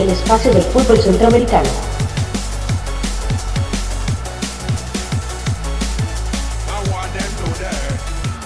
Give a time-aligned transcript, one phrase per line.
[0.00, 1.68] el espacio del fútbol centroamericano.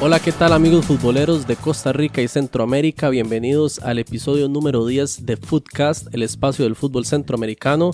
[0.00, 3.08] Hola, ¿qué tal amigos futboleros de Costa Rica y Centroamérica?
[3.08, 7.92] Bienvenidos al episodio número 10 de Footcast, el espacio del fútbol centroamericano.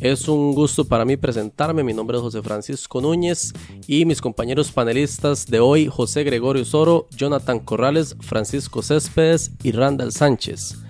[0.00, 1.84] Es un gusto para mí presentarme.
[1.84, 3.52] Mi nombre es José Francisco Núñez
[3.86, 10.10] y mis compañeros panelistas de hoy, José Gregorio Soro, Jonathan Corrales, Francisco Céspedes y Randall
[10.10, 10.83] Sánchez.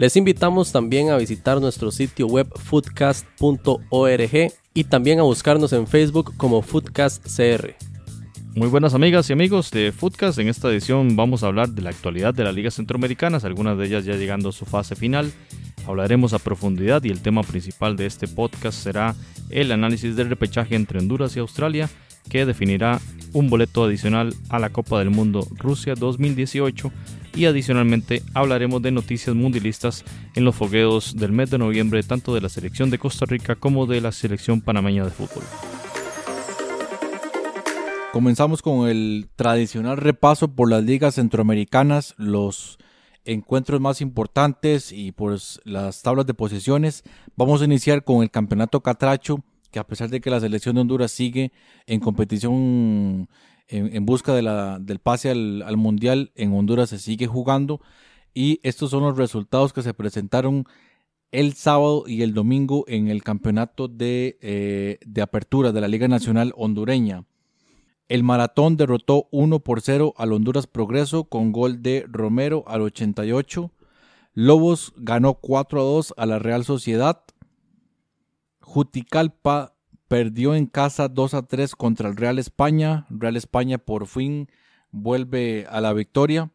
[0.00, 4.30] Les invitamos también a visitar nuestro sitio web foodcast.org
[4.72, 7.74] y también a buscarnos en Facebook como FoodcastCR.
[8.54, 10.38] Muy buenas amigas y amigos de Foodcast.
[10.38, 13.88] En esta edición vamos a hablar de la actualidad de las ligas centroamericanas, algunas de
[13.88, 15.30] ellas ya llegando a su fase final.
[15.86, 19.14] Hablaremos a profundidad y el tema principal de este podcast será
[19.50, 21.90] el análisis del repechaje entre Honduras y Australia,
[22.30, 23.02] que definirá
[23.34, 26.90] un boleto adicional a la Copa del Mundo Rusia 2018
[27.34, 32.40] y adicionalmente hablaremos de noticias mundialistas en los fogueos del mes de noviembre tanto de
[32.40, 35.44] la selección de Costa Rica como de la selección panameña de fútbol.
[38.12, 42.78] Comenzamos con el tradicional repaso por las ligas centroamericanas, los
[43.24, 47.04] encuentros más importantes y pues las tablas de posiciones.
[47.36, 50.80] Vamos a iniciar con el campeonato Catracho, que a pesar de que la selección de
[50.80, 51.52] Honduras sigue
[51.86, 53.28] en competición
[53.70, 57.80] en, busca del pase al, Mundial, en Honduras se sigue jugando.
[58.34, 60.64] Y estos son los resultados que se presentaron
[61.30, 66.08] el sábado y el domingo en el campeonato de, eh, de apertura de la Liga
[66.08, 67.24] Nacional Hondureña.
[68.08, 73.70] El maratón derrotó 1 por 0 al Honduras Progreso con gol de Romero al 88.
[74.34, 77.22] Lobos ganó 4 a 2 a la Real Sociedad.
[78.60, 79.76] Juticalpa
[80.10, 83.06] perdió en casa 2 a 3 contra el Real España.
[83.10, 84.48] Real España por fin
[84.90, 86.50] vuelve a la victoria.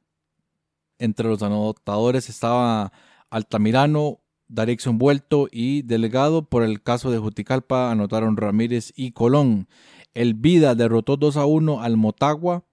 [0.99, 2.91] Entre los anotadores estaba
[3.29, 6.49] Altamirano, Darixon Vuelto y Delegado.
[6.49, 9.69] Por el caso de Juticalpa anotaron Ramírez y Colón.
[10.13, 12.66] El Vida derrotó 2 a 1 al Motagua.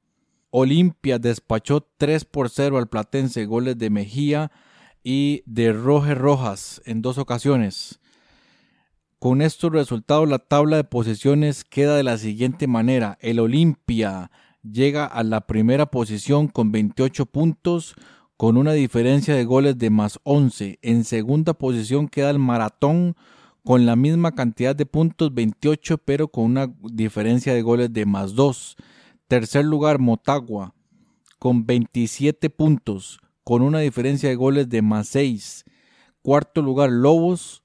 [0.51, 4.51] Olimpia despachó 3 por 0 al Platense, goles de Mejía
[5.05, 8.01] y de Roger Rojas en dos ocasiones.
[9.23, 13.19] Con estos resultados, la tabla de posiciones queda de la siguiente manera.
[13.21, 14.33] El Olimpia
[14.69, 17.95] llega a la primera posición con 28 puntos,
[18.37, 20.81] con una diferencia de goles de más 11.
[20.83, 23.15] En segunda posición queda el Maratón
[23.65, 28.35] con la misma cantidad de puntos, 28, pero con una diferencia de goles de más
[28.35, 28.75] 2.
[29.29, 30.75] Tercer lugar, Motagua,
[31.39, 35.65] con 27 puntos, con una diferencia de goles de más 6.
[36.23, 37.62] Cuarto lugar, Lobos,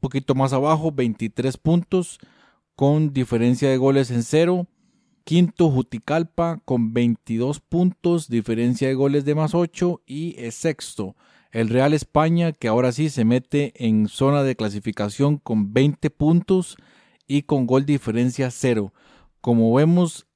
[0.00, 2.18] poquito más abajo, 23 puntos,
[2.74, 4.66] con diferencia de goles en 0.
[5.24, 10.02] Quinto, Juticalpa, con 22 puntos, diferencia de goles de más 8.
[10.06, 11.14] Y sexto,
[11.52, 16.76] el Real España, que ahora sí se mete en zona de clasificación con 20 puntos
[17.26, 18.92] y con gol diferencia cero.
[19.40, 20.26] Como vemos,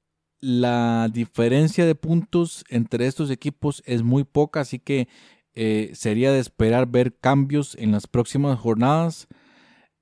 [0.41, 5.09] la diferencia de puntos entre estos equipos es muy poca, así que
[5.55, 9.27] eh, sería de esperar ver cambios en las próximas jornadas.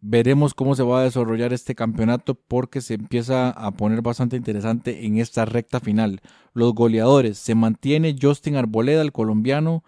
[0.04, 5.06] Veremos cómo se va a desarrollar este campeonato porque se empieza a poner bastante interesante
[5.06, 6.20] en esta recta final.
[6.54, 9.84] Los goleadores se mantiene Justin Arboleda, el colombiano,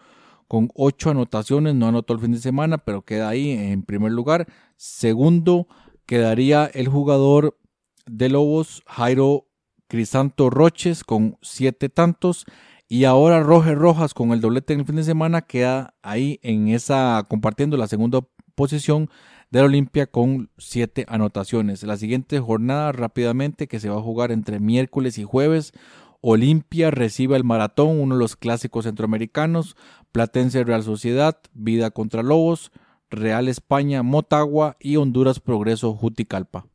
[0.46, 4.46] con ocho anotaciones, no anotó el fin de semana, pero queda ahí en primer lugar.
[4.76, 5.66] Segundo,
[6.06, 7.58] quedaría el jugador
[8.06, 9.48] de Lobos, Jairo
[9.88, 12.46] Crisanto Roches, con siete tantos.
[12.86, 16.68] Y ahora Roger Rojas con el doblete en el fin de semana queda ahí en
[16.68, 18.20] esa, compartiendo la segunda
[18.54, 19.10] posición
[19.54, 21.84] de la Olimpia con siete anotaciones.
[21.84, 25.72] La siguiente jornada rápidamente que se va a jugar entre miércoles y jueves.
[26.20, 29.76] Olimpia recibe el maratón, uno de los clásicos centroamericanos.
[30.10, 32.72] Platense Real Sociedad, Vida contra Lobos,
[33.10, 36.66] Real España, Motagua y Honduras Progreso Juticalpa.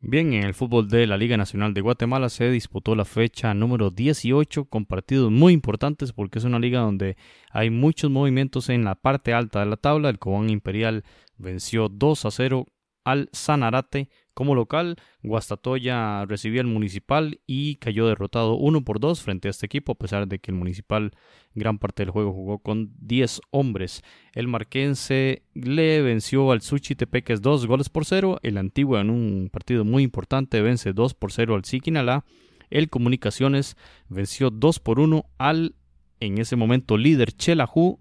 [0.00, 3.90] Bien, en el fútbol de la Liga Nacional de Guatemala se disputó la fecha número
[3.90, 7.16] 18 con partidos muy importantes porque es una liga donde
[7.50, 10.10] hay muchos movimientos en la parte alta de la tabla.
[10.10, 11.02] El Cobán Imperial
[11.38, 12.66] venció 2 a 0
[13.04, 19.48] al Sanarate como local, Guastatoya recibió al Municipal y cayó derrotado 1 por 2 frente
[19.48, 21.12] a este equipo, a pesar de que el Municipal
[21.54, 24.02] gran parte del juego jugó con 10 hombres.
[24.34, 28.38] El Marquense le venció al Suchi Tepeques 2 goles por 0.
[28.42, 32.26] El Antigua en un partido muy importante vence 2 por 0 al Siquinalá.
[32.68, 33.78] El Comunicaciones
[34.10, 35.76] venció 2 por 1 al
[36.20, 38.00] en ese momento líder Chelajú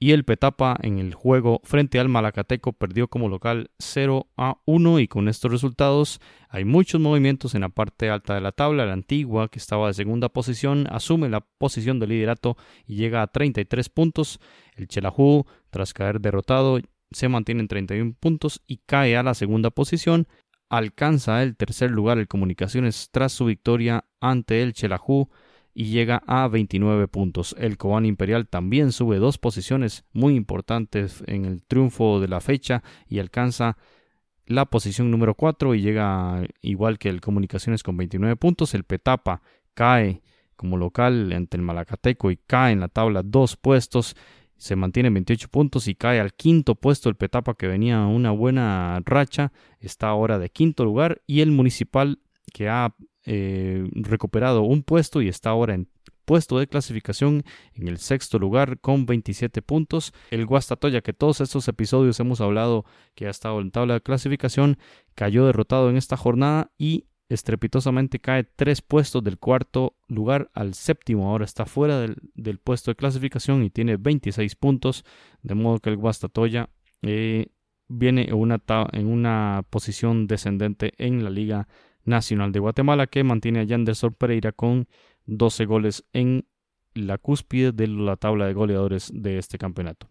[0.00, 5.00] y el Petapa en el juego frente al Malacateco perdió como local 0 a 1
[5.00, 8.86] y con estos resultados hay muchos movimientos en la parte alta de la tabla.
[8.86, 12.56] La antigua que estaba de segunda posición asume la posición de liderato
[12.86, 14.40] y llega a 33 puntos.
[14.76, 16.78] El Chelajú tras caer derrotado
[17.10, 20.28] se mantiene en 31 puntos y cae a la segunda posición.
[20.68, 25.28] Alcanza el tercer lugar el Comunicaciones tras su victoria ante el Chelajú
[25.78, 27.54] y llega a 29 puntos.
[27.56, 32.82] El Cobán Imperial también sube dos posiciones muy importantes en el triunfo de la fecha
[33.06, 33.76] y alcanza
[34.44, 38.74] la posición número 4 y llega igual que el Comunicaciones con 29 puntos.
[38.74, 39.40] El Petapa
[39.74, 40.20] cae
[40.56, 44.16] como local ante el Malacateco y cae en la tabla dos puestos
[44.56, 48.32] se mantiene en 28 puntos y cae al quinto puesto el Petapa que venía una
[48.32, 52.18] buena racha, está ahora de quinto lugar y el Municipal
[52.52, 55.88] que ha eh, recuperado un puesto y está ahora en
[56.28, 57.42] puesto de clasificación
[57.72, 60.12] en el sexto lugar con 27 puntos.
[60.30, 62.84] El Guastatoya, que todos estos episodios hemos hablado
[63.14, 64.76] que ha estado en tabla de clasificación,
[65.14, 71.30] cayó derrotado en esta jornada y estrepitosamente cae tres puestos del cuarto lugar al séptimo.
[71.30, 75.04] Ahora está fuera del, puesto de clasificación y tiene 26 puntos.
[75.42, 76.68] De modo que el Guastatoya
[77.00, 77.46] eh,
[77.88, 81.68] viene en una posición descendente en la Liga
[82.04, 84.88] Nacional de Guatemala que mantiene a Yanderson Pereira con
[85.26, 86.46] 12 goles en
[86.94, 90.08] la cúspide de la tabla de goleadores de este campeonato.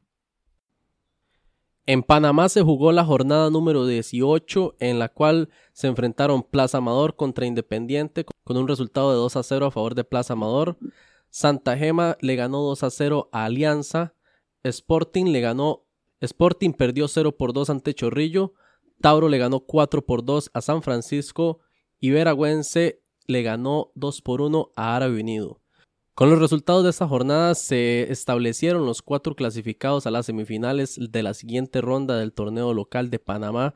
[1.86, 7.16] En Panamá se jugó la jornada número 18 en la cual se enfrentaron Plaza Amador
[7.16, 10.78] contra Independiente con un resultado de 2 a 0 a favor de Plaza Amador.
[11.30, 14.14] Santa Gema le ganó 2 a 0 a Alianza.
[14.64, 15.86] Sporting le ganó
[16.20, 18.54] Sporting perdió 0 por 2 ante Chorrillo.
[19.00, 21.62] Tauro le ganó 4 por 2 a San Francisco
[22.00, 25.62] y Veragüense le ganó 2 por 1 a Árabe Unido.
[26.18, 31.22] Con los resultados de esta jornada se establecieron los cuatro clasificados a las semifinales de
[31.22, 33.76] la siguiente ronda del torneo local de Panamá,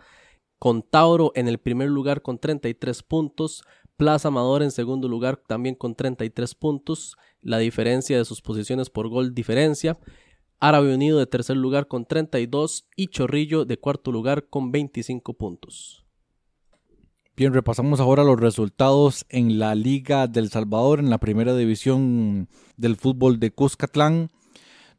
[0.57, 3.63] con Tauro en el primer lugar con 33 puntos,
[3.95, 9.07] Plaza Amador en segundo lugar también con 33 puntos, la diferencia de sus posiciones por
[9.07, 9.99] gol diferencia,
[10.59, 16.00] Árabe Unido de tercer lugar con 32 y Chorrillo de cuarto lugar con 25 puntos.
[17.37, 22.97] Bien, repasamos ahora los resultados en la Liga del Salvador, en la primera división del
[22.97, 24.29] fútbol de Cuscatlán,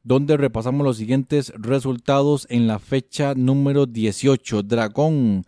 [0.02, 4.62] donde repasamos los siguientes resultados en la fecha número 18.
[4.62, 5.44] Dragón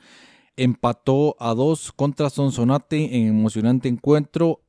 [0.57, 4.61] empató a dos contra Sonsonate en emocionante encuentro.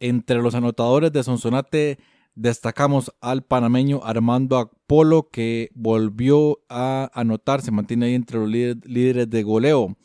[0.00, 1.98] Entre los anotadores de Sonsonate
[2.34, 9.30] destacamos al panameño Armando Apolo, que volvió a anotar, se mantiene ahí entre los líderes
[9.30, 9.96] de goleo.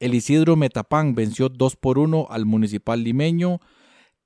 [0.00, 3.60] El Isidro Metapán venció 2 por 1 al Municipal Limeño.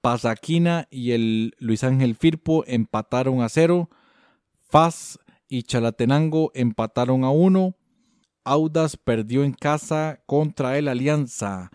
[0.00, 3.91] Pasaquina y el Luis Ángel Firpo empataron a 0.
[4.71, 5.19] Faz
[5.49, 7.76] y Chalatenango empataron a 1.
[8.44, 11.73] Audas perdió en casa contra el Alianza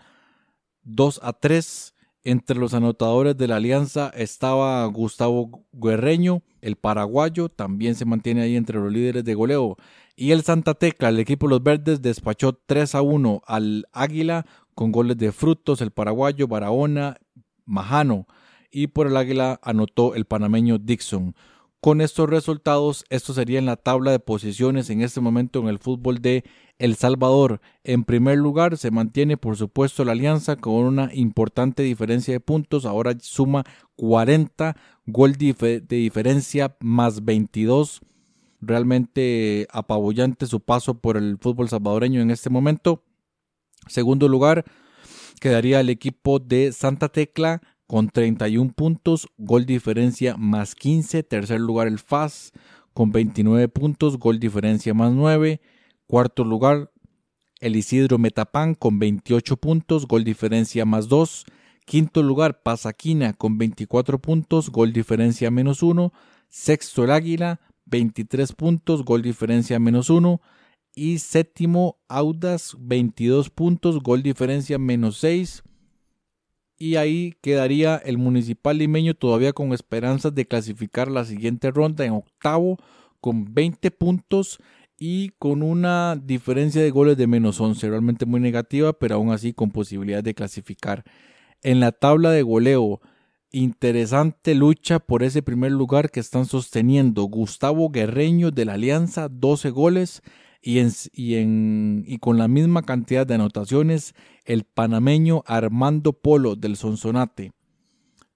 [0.82, 1.94] 2 a 3.
[2.22, 8.56] Entre los anotadores de la Alianza estaba Gustavo Guerreño, el paraguayo, también se mantiene ahí
[8.56, 9.76] entre los líderes de goleo.
[10.20, 14.44] Y el Santa Tecla, el equipo de los verdes, despachó 3 a 1 al Águila
[14.74, 17.16] con goles de Frutos, el paraguayo, Barahona,
[17.64, 18.26] Majano.
[18.70, 21.34] Y por el Águila anotó el panameño Dixon.
[21.80, 25.78] Con estos resultados, esto sería en la tabla de posiciones en este momento en el
[25.78, 26.44] fútbol de
[26.78, 27.62] El Salvador.
[27.82, 32.84] En primer lugar, se mantiene por supuesto la alianza con una importante diferencia de puntos.
[32.84, 33.64] Ahora suma
[33.96, 38.02] 40 gol de diferencia más 22
[38.60, 43.02] realmente apabullante su paso por el fútbol salvadoreño en este momento.
[43.86, 44.64] Segundo lugar,
[45.40, 51.22] quedaría el equipo de Santa Tecla con 31 puntos, gol diferencia más 15.
[51.24, 52.52] Tercer lugar el FAS
[52.92, 55.60] con 29 puntos, gol diferencia más 9.
[56.06, 56.92] Cuarto lugar
[57.60, 61.46] el Isidro Metapán con 28 puntos, gol diferencia más 2.
[61.84, 66.12] Quinto lugar Pasaquina con 24 puntos, gol diferencia menos 1.
[66.48, 70.40] Sexto el Águila 23 puntos, gol diferencia menos 1.
[70.94, 75.62] Y séptimo, Audas, 22 puntos, gol diferencia menos 6.
[76.78, 82.12] Y ahí quedaría el Municipal Limeño todavía con esperanzas de clasificar la siguiente ronda en
[82.12, 82.78] octavo
[83.20, 84.58] con 20 puntos
[84.98, 89.52] y con una diferencia de goles de menos 11, realmente muy negativa, pero aún así
[89.52, 91.04] con posibilidad de clasificar.
[91.62, 93.00] En la tabla de goleo,
[93.52, 99.70] Interesante lucha por ese primer lugar que están sosteniendo Gustavo Guerreño de la Alianza, 12
[99.70, 100.22] goles
[100.62, 104.14] y, con la misma cantidad de anotaciones
[104.44, 107.50] el panameño Armando Polo del Sonsonate.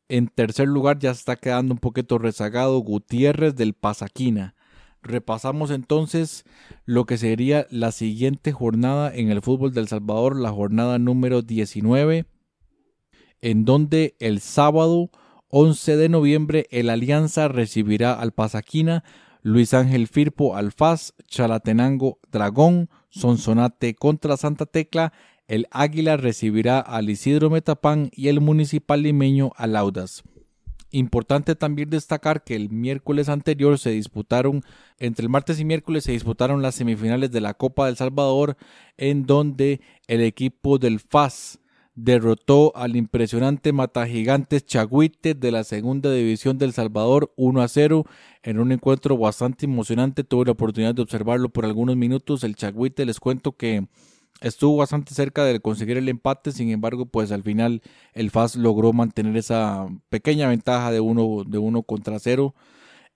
[0.08, 4.56] En tercer lugar ya está quedando un poquito rezagado Gutiérrez del Pasaquina.
[5.00, 6.44] Repasamos entonces
[6.86, 12.26] lo que sería la siguiente jornada en el fútbol del Salvador, la jornada número 19
[13.44, 15.10] en donde el sábado
[15.48, 19.04] 11 de noviembre el Alianza recibirá al Pasaquina,
[19.42, 25.12] Luis Ángel Firpo Alfaz, Chalatenango Dragón, Sonsonate contra Santa Tecla,
[25.46, 30.22] el Águila recibirá al Isidro Metapán y el Municipal Limeño al Audas.
[30.90, 34.62] Importante también destacar que el miércoles anterior se disputaron,
[34.98, 38.56] entre el martes y miércoles se disputaron las semifinales de la Copa del Salvador,
[38.96, 41.60] en donde el equipo del FAS
[41.94, 48.04] derrotó al impresionante Matagigantes Chagüite de la segunda división del Salvador 1 a 0
[48.42, 50.24] en un encuentro bastante emocionante.
[50.24, 52.42] Tuve la oportunidad de observarlo por algunos minutos.
[52.42, 53.86] El Chagüite les cuento que
[54.40, 57.82] estuvo bastante cerca de conseguir el empate, sin embargo, pues al final
[58.12, 62.54] el FAS logró mantener esa pequeña ventaja de uno, de uno contra cero.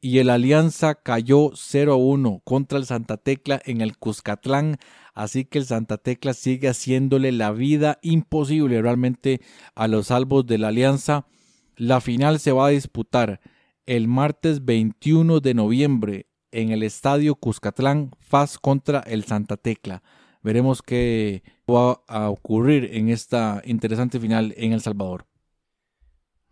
[0.00, 4.78] Y el Alianza cayó 0 a 1 contra el Santa Tecla en el Cuscatlán.
[5.12, 9.40] Así que el Santa Tecla sigue haciéndole la vida imposible realmente
[9.74, 11.26] a los salvos de la Alianza.
[11.76, 13.40] La final se va a disputar
[13.86, 20.02] el martes 21 de noviembre en el Estadio Cuscatlán, FAS contra el Santa Tecla.
[20.42, 25.27] Veremos qué va a ocurrir en esta interesante final en El Salvador.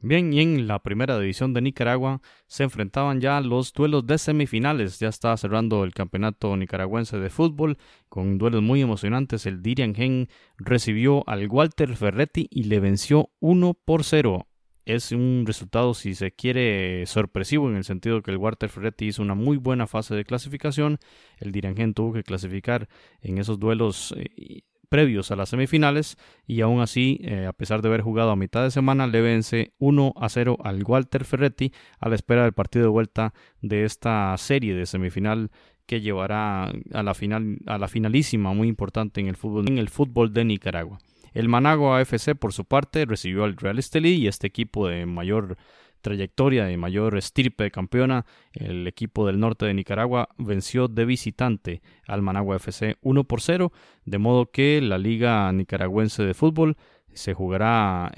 [0.08, 5.00] Bien, y en la primera división de Nicaragua se enfrentaban ya los duelos de semifinales.
[5.00, 7.76] Ya está cerrando el campeonato nicaragüense de fútbol
[8.08, 9.46] con duelos muy emocionantes.
[9.46, 14.46] El Dirian Gen recibió al Walter Ferretti y le venció 1 por 0
[14.84, 19.20] es un resultado, si se quiere, sorpresivo en el sentido que el Walter Ferretti hizo
[19.20, 20.98] una muy buena fase de clasificación.
[21.38, 22.88] El Dirangen tuvo que clasificar
[23.20, 26.16] en esos duelos eh, previos a las semifinales
[26.46, 29.72] y aún así, eh, a pesar de haber jugado a mitad de semana, le vence
[29.78, 34.36] 1 a 0 al Walter Ferretti a la espera del partido de vuelta de esta
[34.38, 35.50] serie de semifinal
[35.86, 39.88] que llevará a la final a la finalísima muy importante en el fútbol en el
[39.88, 40.98] fútbol de Nicaragua.
[41.36, 45.58] El Managua AFC, por su parte, recibió al Real Estelí y este equipo de mayor
[46.00, 52.22] trayectoria, de mayor estirpe campeona, el equipo del norte de Nicaragua venció de visitante al
[52.22, 53.72] Managua FC 1 por 0,
[54.04, 56.76] de modo que la Liga Nicaragüense de Fútbol
[57.12, 58.12] se jugará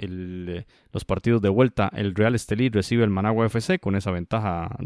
[0.92, 1.90] los partidos de vuelta.
[1.94, 4.76] El Real Estelí recibe el Managua FC con esa ventaja,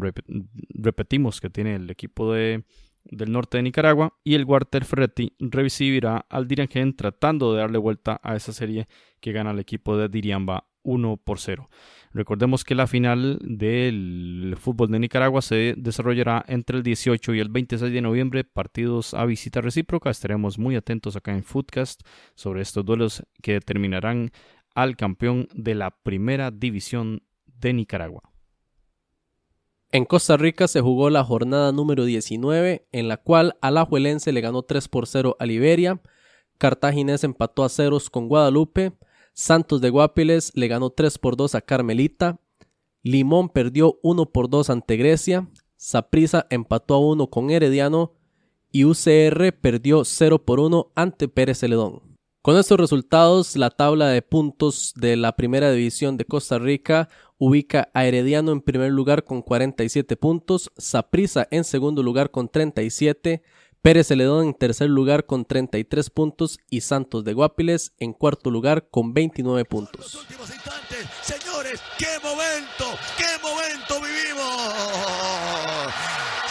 [0.75, 2.65] repetimos, que tiene el equipo de
[3.05, 8.21] del norte de Nicaragua y el Walter Ferretti recibirá al Dirigen tratando de darle vuelta
[8.23, 8.87] a esa serie
[9.21, 11.69] que gana el equipo de Diriamba 1 por 0.
[12.15, 17.49] Recordemos que la final del fútbol de Nicaragua se desarrollará entre el 18 y el
[17.49, 20.11] 26 de noviembre, partidos a visita recíproca.
[20.11, 22.03] Estaremos muy atentos acá en Footcast
[22.35, 24.31] sobre estos duelos que determinarán
[24.75, 28.23] al campeón de la primera división de Nicaragua.
[29.91, 34.63] En Costa Rica se jugó la jornada número 19, en la cual Alajuelense le ganó
[34.63, 36.01] 3 por 0 a Liberia,
[36.63, 38.93] Cartaginés empató a ceros con Guadalupe,
[39.33, 42.39] Santos de Guapiles le ganó 3 por 2 a Carmelita,
[43.03, 48.13] Limón perdió 1 por 2 ante Grecia, Saprisa empató a 1 con Herediano.
[48.75, 52.01] Y UCR perdió 0 por 1 ante Pérez Celedón.
[52.41, 57.91] Con estos resultados, la tabla de puntos de la primera división de Costa Rica ubica
[57.93, 63.43] a Herediano en primer lugar con 47 puntos, Saprissa en segundo lugar con 37,
[63.83, 68.89] Pérez Celedón en tercer lugar con 33 puntos y Santos de Guapiles en cuarto lugar
[68.91, 70.25] con 29 puntos.
[71.23, 74.73] Señores, qué momento, qué momento vivimos.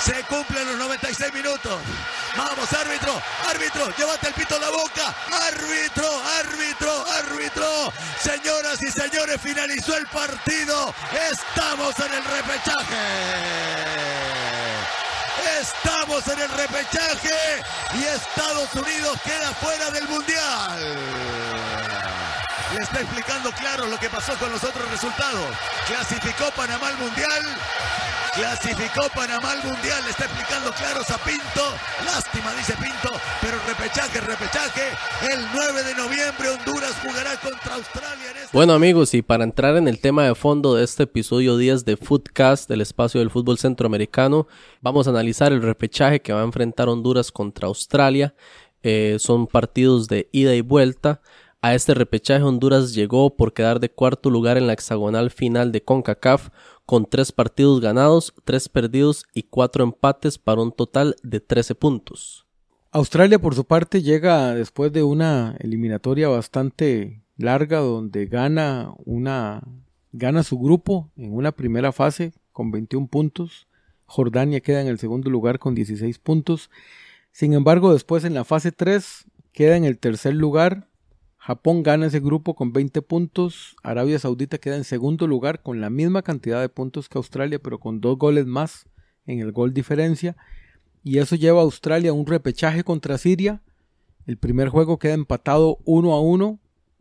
[0.03, 1.79] Se cumplen los 96 minutos.
[2.35, 3.13] Vamos, árbitro,
[3.49, 5.15] árbitro, llévate el pito a la boca.
[5.47, 7.93] Árbitro, árbitro, árbitro.
[8.19, 10.93] Señoras y señores, finalizó el partido.
[11.31, 13.71] Estamos en el repechaje.
[15.61, 17.61] Estamos en el repechaje
[17.93, 20.97] y Estados Unidos queda fuera del Mundial.
[22.73, 25.55] Le está explicando claro lo que pasó con los otros resultados.
[25.85, 27.43] Clasificó Panamá al Mundial
[28.33, 31.63] Clasificó Panamá al Mundial, le está explicando claro a Pinto.
[32.05, 33.09] Lástima, dice Pinto,
[33.41, 34.83] pero repechaje, repechaje.
[35.29, 38.31] El 9 de noviembre Honduras jugará contra Australia.
[38.33, 41.83] Este bueno amigos, y para entrar en el tema de fondo de este episodio 10
[41.83, 44.47] de Footcast, del espacio del fútbol centroamericano,
[44.79, 48.33] vamos a analizar el repechaje que va a enfrentar Honduras contra Australia.
[48.81, 51.19] Eh, son partidos de ida y vuelta.
[51.63, 55.83] A este repechaje Honduras llegó por quedar de cuarto lugar en la hexagonal final de
[55.83, 56.49] CONCACAF
[56.85, 62.45] con tres partidos ganados, tres perdidos y cuatro empates para un total de 13 puntos.
[62.91, 69.63] Australia por su parte llega después de una eliminatoria bastante larga donde gana una
[70.11, 73.67] gana su grupo en una primera fase con 21 puntos.
[74.05, 76.69] Jordania queda en el segundo lugar con 16 puntos.
[77.31, 80.89] Sin embargo, después en la fase 3 queda en el tercer lugar
[81.43, 83.75] Japón gana ese grupo con 20 puntos.
[83.81, 87.79] Arabia Saudita queda en segundo lugar con la misma cantidad de puntos que Australia, pero
[87.79, 88.87] con dos goles más
[89.25, 90.37] en el gol diferencia.
[91.03, 93.63] Y eso lleva a Australia a un repechaje contra Siria.
[94.27, 96.59] El primer juego queda empatado 1 a 1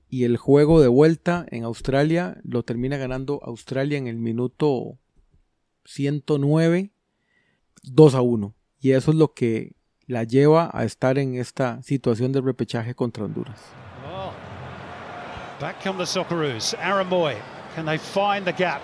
[0.08, 4.96] y el juego de vuelta en Australia lo termina ganando Australia en el minuto
[5.84, 6.92] 109
[7.82, 8.54] 2 a 1.
[8.80, 13.26] Y eso es lo que la lleva a estar en esta situación de repechaje contra
[13.26, 13.60] Honduras.
[15.60, 16.72] Back come the Socceroos.
[16.80, 17.36] Aaron Moy.
[17.74, 18.80] Can they find the gap?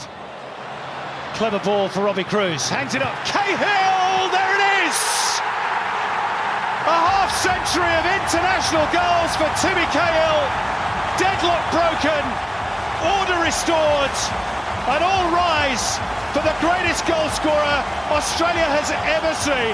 [1.33, 2.68] Clever ball for Robbie Cruz.
[2.68, 3.16] Hangs it up.
[3.25, 4.28] Cahill!
[4.28, 4.99] There it is!
[6.85, 10.45] A half century of international goals for Timmy Cahill.
[11.16, 12.23] Deadlock broken.
[13.09, 14.12] Order restored.
[14.92, 15.97] And all rise
[16.37, 17.80] for the greatest goal scorer
[18.12, 19.73] Australia has ever seen.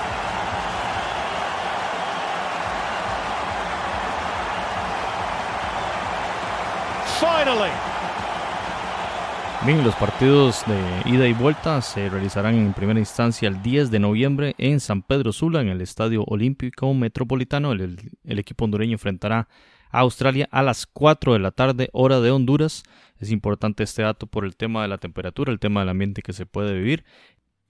[9.65, 14.01] Bien, los partidos de ida y vuelta se realizarán en primera instancia el 10 de
[14.01, 17.71] noviembre en San Pedro Sula, en el Estadio Olímpico Metropolitano.
[17.71, 19.47] El, el, equipo hondureño enfrentará
[19.93, 22.83] a Australia a las 4 de la tarde, hora de Honduras.
[23.21, 26.33] Es importante este dato por el tema de la temperatura, el tema del ambiente que
[26.33, 27.05] se puede vivir.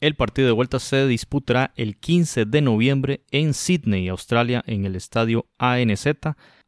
[0.01, 4.97] El partido de vuelta se disputará el 15 de noviembre en Sydney, Australia, en el
[4.97, 6.07] estadio ANZ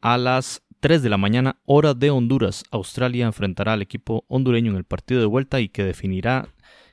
[0.04, 2.62] a las 3 de la mañana, hora de Honduras.
[2.70, 6.48] Australia enfrentará al equipo hondureño en el partido de vuelta y que definirá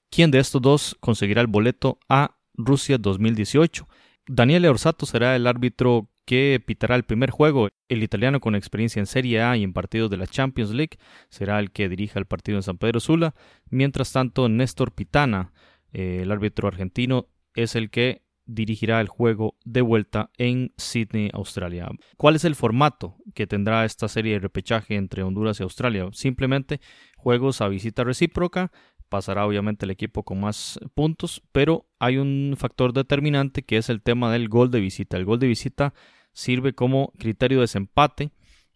[0.09, 3.89] quién de estos dos conseguirá el boleto a Rusia 2018.
[4.27, 7.67] Daniele Orsato será el árbitro que pitará el primer juego.
[7.89, 11.59] El italiano con experiencia en Serie A y en partidos de la Champions League será
[11.59, 13.35] el que dirija el partido en San Pedro Sula.
[13.69, 15.51] Mientras tanto, Néstor Pitana,
[15.91, 21.89] eh, el árbitro argentino, es el que dirigirá el juego de vuelta en Sydney, Australia.
[22.17, 26.09] ¿Cuál es el formato que tendrá esta serie de repechaje entre Honduras y Australia?
[26.13, 26.81] Simplemente
[27.17, 28.71] juegos a visita recíproca.
[29.09, 34.01] Pasará obviamente el equipo con más puntos, pero hay un factor determinante que es el
[34.01, 35.17] tema del gol de visita.
[35.17, 35.93] El gol de visita
[36.33, 38.31] sirve como criterio de desempate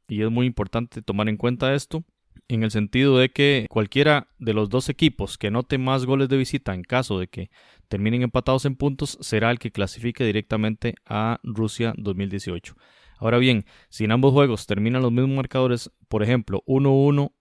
[0.07, 2.03] y es muy importante tomar en cuenta esto
[2.47, 6.37] en el sentido de que cualquiera de los dos equipos que note más goles de
[6.37, 7.49] visita en caso de que
[7.87, 12.75] terminen empatados en puntos será el que clasifique directamente a Rusia 2018.
[13.17, 17.31] Ahora bien, si en ambos juegos terminan los mismos marcadores, por ejemplo 1-1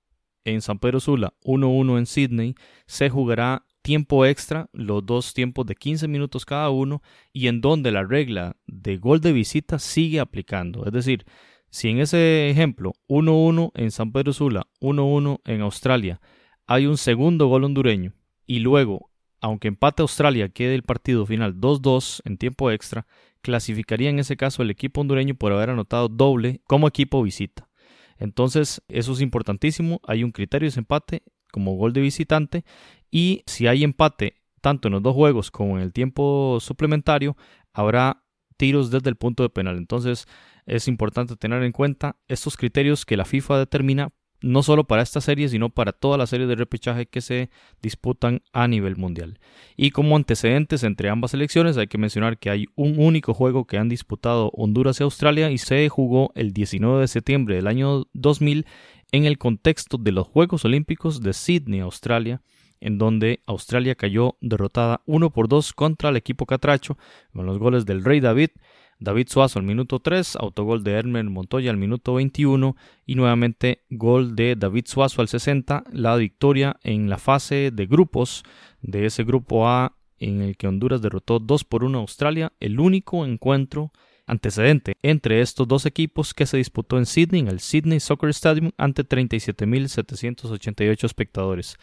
[0.45, 2.55] en San Pedro Sula, 1-1 en Sydney,
[2.87, 7.03] se jugará tiempo extra, los dos tiempos de 15 minutos cada uno,
[7.33, 10.87] y en donde la regla de gol de visita sigue aplicando.
[10.87, 11.27] Es decir,
[11.71, 16.21] si en ese ejemplo 1-1 en San Pedro Sula, 1-1 en Australia,
[16.67, 18.15] hay un segundo gol hondureño
[18.47, 19.11] y luego,
[19.45, 23.07] aunque empate Australia quede el partido final 2-2 en tiempo extra,
[23.43, 27.69] clasificaría en ese caso el equipo hondureño por haber anotado doble como equipo visita.
[28.17, 32.65] Entonces, eso es importantísimo, hay un criterio de empate como gol de visitante
[33.11, 37.37] y si hay empate tanto en los dos juegos como en el tiempo suplementario,
[37.75, 38.25] habrá
[38.57, 39.77] tiros desde el punto de penal.
[39.77, 40.27] Entonces,
[40.65, 44.09] es importante tener en cuenta estos criterios que la FIFA determina
[44.45, 47.49] no solo para esta serie, sino para toda la serie de repechaje que se
[47.81, 49.39] disputan a nivel mundial.
[49.77, 53.79] Y como antecedentes entre ambas elecciones, hay que mencionar que hay un único juego que
[53.79, 58.67] han disputado Honduras y Australia y se jugó el 19 de septiembre del año 2000
[59.13, 62.43] en el contexto de los Juegos Olímpicos de Sydney, Australia,
[62.81, 66.99] en donde Australia cayó derrotada 1 por 2 contra el equipo catracho,
[67.33, 68.51] con los goles del Rey David
[68.99, 72.77] David Suazo al minuto 3, autogol de Hermen Montoya al minuto 21
[73.07, 78.43] y nuevamente gol de David Suazo al 60, la victoria en la fase de grupos
[78.83, 82.81] de ese grupo A en el que Honduras derrotó 2 por 1 a Australia, el
[82.81, 83.93] único encuentro
[84.27, 88.71] antecedente entre estos dos equipos que se disputó en Sydney, en el Sydney Soccer Stadium,
[88.79, 91.77] ante 37.788 espectadores.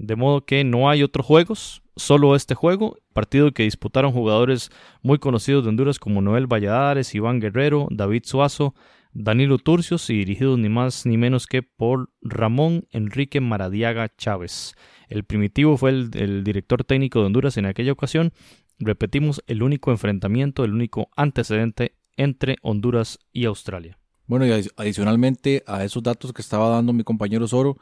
[0.00, 4.70] De modo que no hay otros juegos, solo este juego, partido que disputaron jugadores
[5.02, 8.74] muy conocidos de Honduras como Noel Valladares, Iván Guerrero, David Suazo,
[9.12, 14.74] Danilo Turcios y dirigidos ni más ni menos que por Ramón Enrique Maradiaga Chávez.
[15.10, 18.32] El primitivo fue el, director técnico de Honduras en aquella ocasión.
[18.78, 23.98] Repetimos, el único enfrentamiento, el único antecedente entre Honduras y Australia.
[24.24, 27.76] Bueno, y adicionalmente a esos datos que estaba dando mi compañero Soro,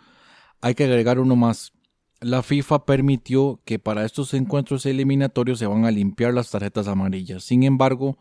[0.60, 1.72] hay que agregar uno más
[2.20, 7.44] la FIFA permitió que para estos encuentros eliminatorios se van a limpiar las tarjetas amarillas.
[7.44, 8.18] Sin embargo,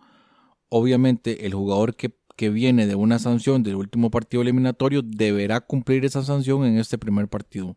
[0.69, 2.13] obviamente el jugador que,
[2.51, 7.27] viene de una sanción del último partido eliminatorio deberá cumplir esa sanción en este primer
[7.27, 7.75] partido.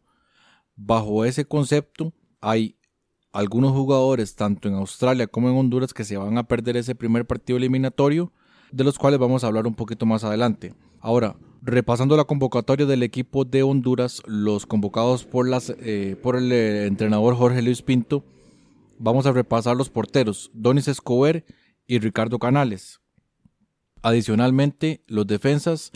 [0.76, 2.76] Bajo ese concepto, hay
[3.32, 7.26] algunos jugadores, tanto en Australia como en Honduras, que se van a perder ese primer
[7.26, 8.34] partido eliminatorio,
[8.70, 10.74] de los cuales vamos a hablar un poquito más adelante.
[11.00, 16.50] Ahora, repasando la convocatoria del equipo de Honduras, los convocados por, las, eh, por el
[16.52, 18.24] eh, entrenador Jorge Luis Pinto,
[18.98, 21.44] vamos a repasar los porteros, Donis Escobar
[21.86, 23.00] y Ricardo Canales.
[24.02, 25.92] Adicionalmente, los defensas,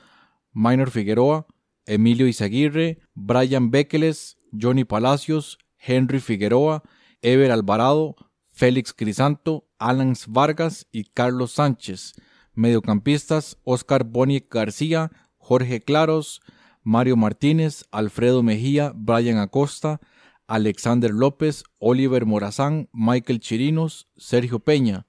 [0.53, 1.47] Minor Figueroa,
[1.87, 6.83] Emilio Izaguirre, Brian Bekeles, Johnny Palacios, Henry Figueroa,
[7.23, 8.17] Ever Alvarado,
[8.51, 12.15] Félix Crisanto, Alan Vargas y Carlos Sánchez.
[12.55, 15.11] Mediocampistas, Oscar Boni García,
[15.45, 16.41] Jorge Claros,
[16.83, 20.01] Mario Martínez, Alfredo Mejía, Brian Acosta,
[20.47, 25.07] Alexander López, Oliver Morazán, Michael Chirinos, Sergio Peña.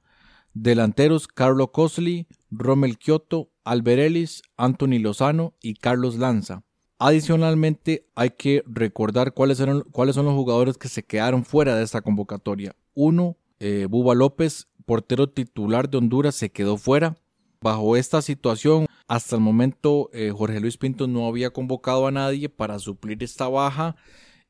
[0.53, 6.63] Delanteros Carlo Cosley, Rommel Kioto, Alberelis, Anthony Lozano y Carlos Lanza.
[6.97, 12.01] Adicionalmente, hay que recordar cuáles, cuáles son los jugadores que se quedaron fuera de esta
[12.01, 12.73] convocatoria.
[12.93, 17.17] Uno, eh, Buba López, portero titular de Honduras, se quedó fuera.
[17.59, 22.49] Bajo esta situación, hasta el momento eh, Jorge Luis Pinto no había convocado a nadie
[22.49, 23.95] para suplir esta baja.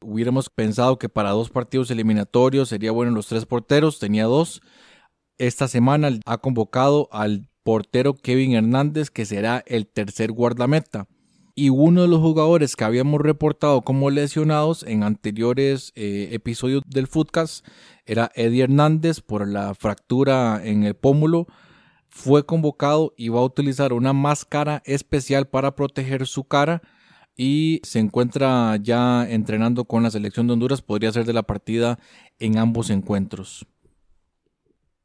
[0.02, 4.62] Hubiéramos pensado que para dos partidos eliminatorios sería bueno los tres porteros, tenía dos.
[5.38, 11.08] Esta semana ha convocado al portero Kevin Hernández, que será el tercer guardameta.
[11.56, 17.08] Y uno de los jugadores que habíamos reportado como lesionados en anteriores eh, episodios del
[17.08, 17.66] Footcast
[18.06, 21.48] era Eddie Hernández por la fractura en el pómulo
[22.16, 26.82] fue convocado y va a utilizar una máscara especial para proteger su cara
[27.36, 32.00] y se encuentra ya entrenando con la selección de Honduras, podría ser de la partida
[32.40, 33.68] en ambos encuentros.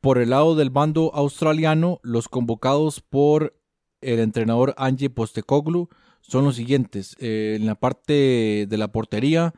[0.00, 3.58] Por el lado del bando australiano, los convocados por
[4.00, 5.88] el entrenador Angie Postecoglu
[6.20, 7.16] son los siguientes.
[7.18, 9.52] Eh, en la parte de la portería,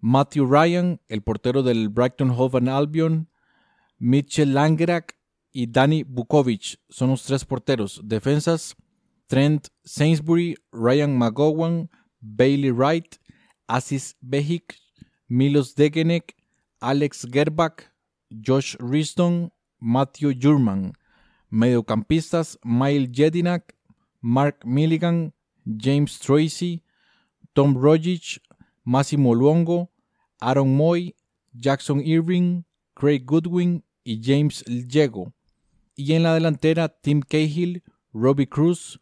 [0.00, 3.28] Matthew Ryan, el portero del Brighton Hove Albion,
[3.98, 5.19] Mitchell Langerack,
[5.52, 8.00] y Danny Bukovic son los tres porteros.
[8.04, 8.76] Defensas,
[9.26, 13.16] Trent Sainsbury, Ryan McGowan, Bailey Wright,
[13.66, 14.76] Asis Behic,
[15.28, 16.34] Milos Degenek,
[16.80, 17.92] Alex Gerbach,
[18.30, 20.92] Josh Riston, Matthew Jurman.
[21.52, 23.74] Mediocampistas, Mile Jedinak,
[24.22, 25.32] Mark Milligan,
[25.66, 26.84] James Tracy,
[27.54, 28.38] Tom Rogic,
[28.84, 29.88] Massimo Luongo,
[30.40, 31.12] Aaron Moy,
[31.52, 32.62] Jackson Irving,
[32.94, 35.32] Craig Goodwin y James Llego
[36.00, 37.82] y en la delantera Tim Cahill,
[38.14, 38.98] Robbie Cruz,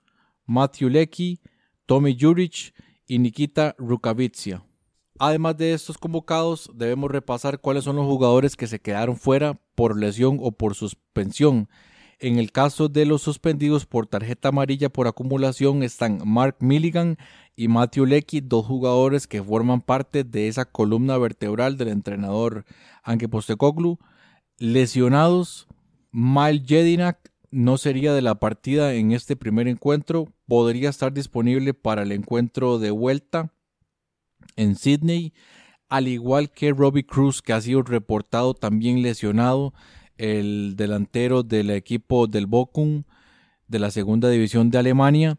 [0.47, 1.41] Matthew Leckie,
[1.87, 2.75] Tommy Jurich
[3.07, 4.65] y Nikita Rukavitsia.
[5.21, 9.97] Además de estos convocados, debemos repasar cuáles son los jugadores que se quedaron fuera por
[9.97, 11.69] lesión o por suspensión.
[12.19, 17.17] En el caso de los suspendidos por tarjeta amarilla por acumulación están Mark Milligan
[17.55, 22.65] y Matthew Leckie, dos jugadores que forman parte de esa columna vertebral del entrenador
[23.05, 24.01] Anke Postecoglu.
[24.59, 25.69] Lesionados
[26.11, 32.03] Mal Jedinak no sería de la partida en este primer encuentro, podría estar disponible para
[32.03, 33.53] el encuentro de vuelta
[34.57, 35.33] en Sydney,
[35.89, 39.73] al igual que Robbie Cruz, que ha sido reportado también lesionado,
[40.17, 43.05] el delantero del equipo del Bochum
[43.69, 45.39] de la segunda división de Alemania.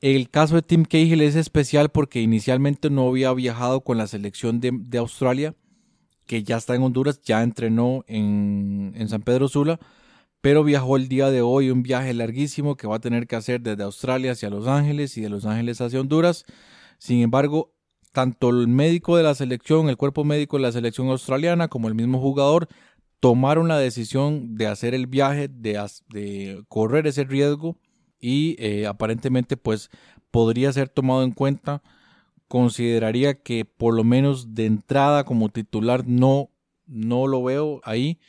[0.00, 4.60] El caso de Tim Cahill es especial porque inicialmente no había viajado con la selección
[4.60, 5.54] de Australia
[6.26, 9.78] que ya está en Honduras, ya entrenó en, San Pedro Sula,
[10.40, 13.60] pero viajó el día de hoy un viaje larguísimo que va a tener que hacer
[13.60, 16.44] desde Australia hacia Los Ángeles y de Los Ángeles hacia Honduras.
[16.98, 17.72] Sin embargo,
[18.12, 21.94] tanto el médico de la selección, el cuerpo médico de la selección australiana, como el
[21.94, 22.68] mismo jugador,
[23.20, 27.78] tomaron la decisión de hacer el viaje, de, de correr ese riesgo
[28.20, 29.90] y eh, aparentemente pues
[30.30, 31.82] podría ser tomado en cuenta
[32.54, 36.50] consideraría que por lo menos de entrada como titular no,
[36.86, 38.20] no lo veo ahí,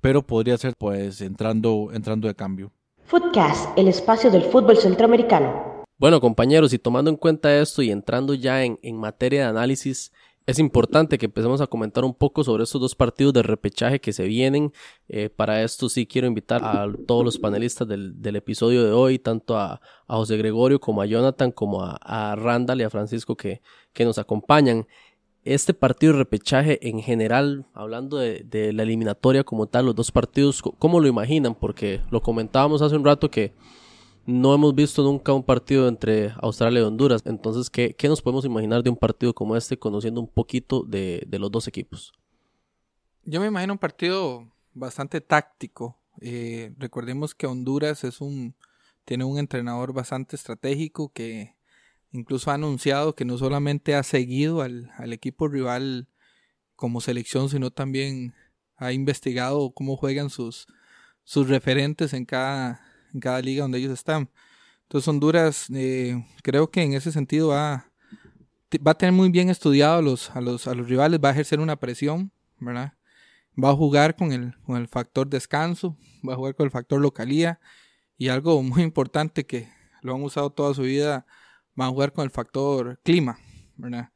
[0.00, 2.70] pero podría ser pues entrando, entrando de cambio.
[3.06, 5.82] Footcast, el espacio del fútbol centroamericano.
[5.98, 10.12] Bueno compañeros, y tomando en cuenta esto y entrando ya en, en materia de análisis,
[10.46, 14.12] es importante que empecemos a comentar un poco sobre estos dos partidos de repechaje que
[14.12, 14.72] se vienen.
[15.08, 19.56] Eh, para esto sí quiero invitar a todos los panelistas del, episodio de hoy, tanto
[19.56, 24.18] a, José Gregorio como a Jonathan, como a, Randall y a Francisco que, que, nos
[24.18, 24.86] acompañan.
[25.44, 30.12] Este partido de repechaje en general, hablando de, de la eliminatoria como tal, los dos
[30.12, 31.54] partidos, ¿cómo lo imaginan?
[31.54, 33.52] Porque lo comentábamos hace un rato que
[34.24, 37.22] no hemos visto nunca un partido entre Australia y Honduras.
[37.24, 41.50] Entonces, ¿qué, nos podemos imaginar de un partido como este, conociendo un poquito de, los
[41.50, 42.12] dos equipos?
[43.24, 45.98] Yo me imagino un partido bastante táctico.
[46.20, 48.54] Eh, recordemos que Honduras es un
[49.04, 51.56] tiene un entrenador bastante estratégico que
[52.12, 56.08] incluso ha anunciado que no solamente ha seguido al, al equipo rival
[56.76, 58.34] como selección, sino también
[58.76, 60.66] ha investigado cómo juegan sus,
[61.24, 62.80] sus referentes en cada,
[63.12, 64.30] en cada liga donde ellos están.
[64.82, 67.90] Entonces Honduras eh, creo que en ese sentido va,
[68.86, 71.32] va a tener muy bien estudiado a los, a, los, a los rivales, va a
[71.32, 72.94] ejercer una presión, ¿verdad?
[73.62, 75.96] va a jugar con el, con el factor descanso,
[76.26, 77.60] va a jugar con el factor localía
[78.16, 79.68] y algo muy importante que
[80.02, 81.26] lo han usado toda su vida,
[81.78, 83.38] va a jugar con el factor clima,
[83.76, 84.10] ¿verdad?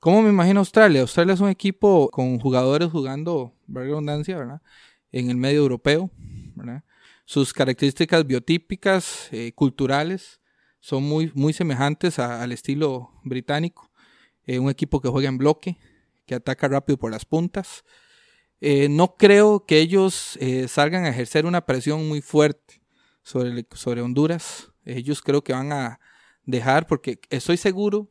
[0.00, 1.00] ¿Cómo me imagino Australia?
[1.00, 4.62] Australia es un equipo con jugadores jugando, redundancia, ¿verdad?
[5.10, 6.10] En el medio europeo,
[6.54, 6.84] ¿verdad?
[7.26, 10.40] Sus características biotípicas, eh, culturales,
[10.78, 13.90] son muy, muy semejantes al estilo británico.
[14.44, 15.76] Eh, un equipo que juega en bloque,
[16.24, 17.84] que ataca rápido por las puntas.
[18.60, 22.80] Eh, no creo que ellos salgan a ejercer una presión muy fuerte
[23.24, 24.70] sobre, sobre Honduras.
[24.84, 25.98] Ellos creo que van a
[26.44, 28.08] dejar, porque estoy seguro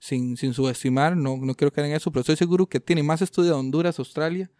[0.00, 3.22] sin, sin subestimar, no, no quiero caer en eso, pero estoy seguro que tiene más
[3.22, 4.50] estudio de Honduras, Australia,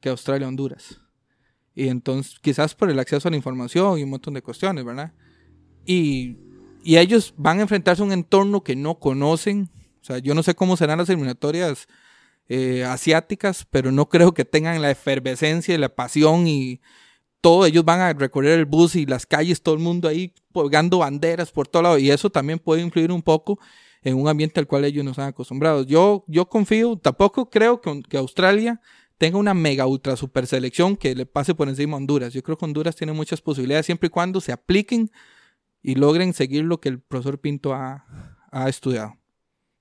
[0.00, 1.00] que Australia, Honduras.
[1.76, 5.12] Y entonces, quizás por el acceso a la información y un montón de cuestiones, ¿verdad?
[5.84, 6.38] Y,
[6.82, 9.68] y ellos van a enfrentarse a un entorno que no conocen.
[10.00, 11.86] O sea, yo no sé cómo serán las eliminatorias
[12.48, 16.80] eh, asiáticas, pero no creo que tengan la efervescencia y la pasión y
[17.42, 17.66] todo.
[17.66, 21.52] Ellos van a recorrer el bus y las calles, todo el mundo ahí pegando banderas
[21.52, 21.98] por todo lado.
[21.98, 23.58] Y eso también puede influir un poco
[24.02, 25.86] en un ambiente al cual ellos no están acostumbrados.
[25.86, 28.80] Yo, yo confío, tampoco creo que, que Australia
[29.18, 32.32] tenga una mega ultra super selección que le pase por encima a Honduras.
[32.32, 35.10] Yo creo que Honduras tiene muchas posibilidades siempre y cuando se apliquen
[35.82, 38.04] y logren seguir lo que el profesor Pinto ha,
[38.50, 39.16] ha estudiado.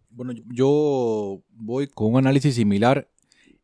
[0.10, 3.10] Bueno, yo voy con un análisis similar.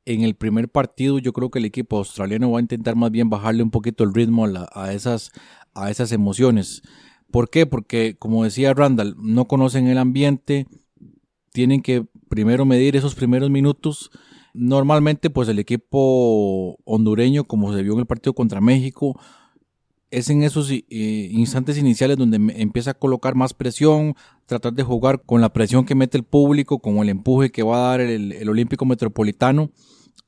[0.04, 3.30] En el primer partido yo creo que el equipo australiano va a intentar más bien
[3.30, 5.32] bajarle un poquito el ritmo a, a esas,
[5.74, 6.82] a esas emociones.
[7.32, 7.66] ¿Por qué?
[7.66, 10.68] Porque, como decía Randall, no conocen el ambiente,
[11.54, 14.12] tienen que primero medir esos primeros minutos.
[14.54, 19.20] Normalmente, pues el equipo hondureño, como se vio en el partido contra México,
[20.12, 25.22] es en esos eh, instantes iniciales donde empieza a colocar más presión, tratar de jugar
[25.26, 28.48] con la presión que mete el público, con el empuje que va a dar el,
[28.50, 29.72] Olímpico Metropolitano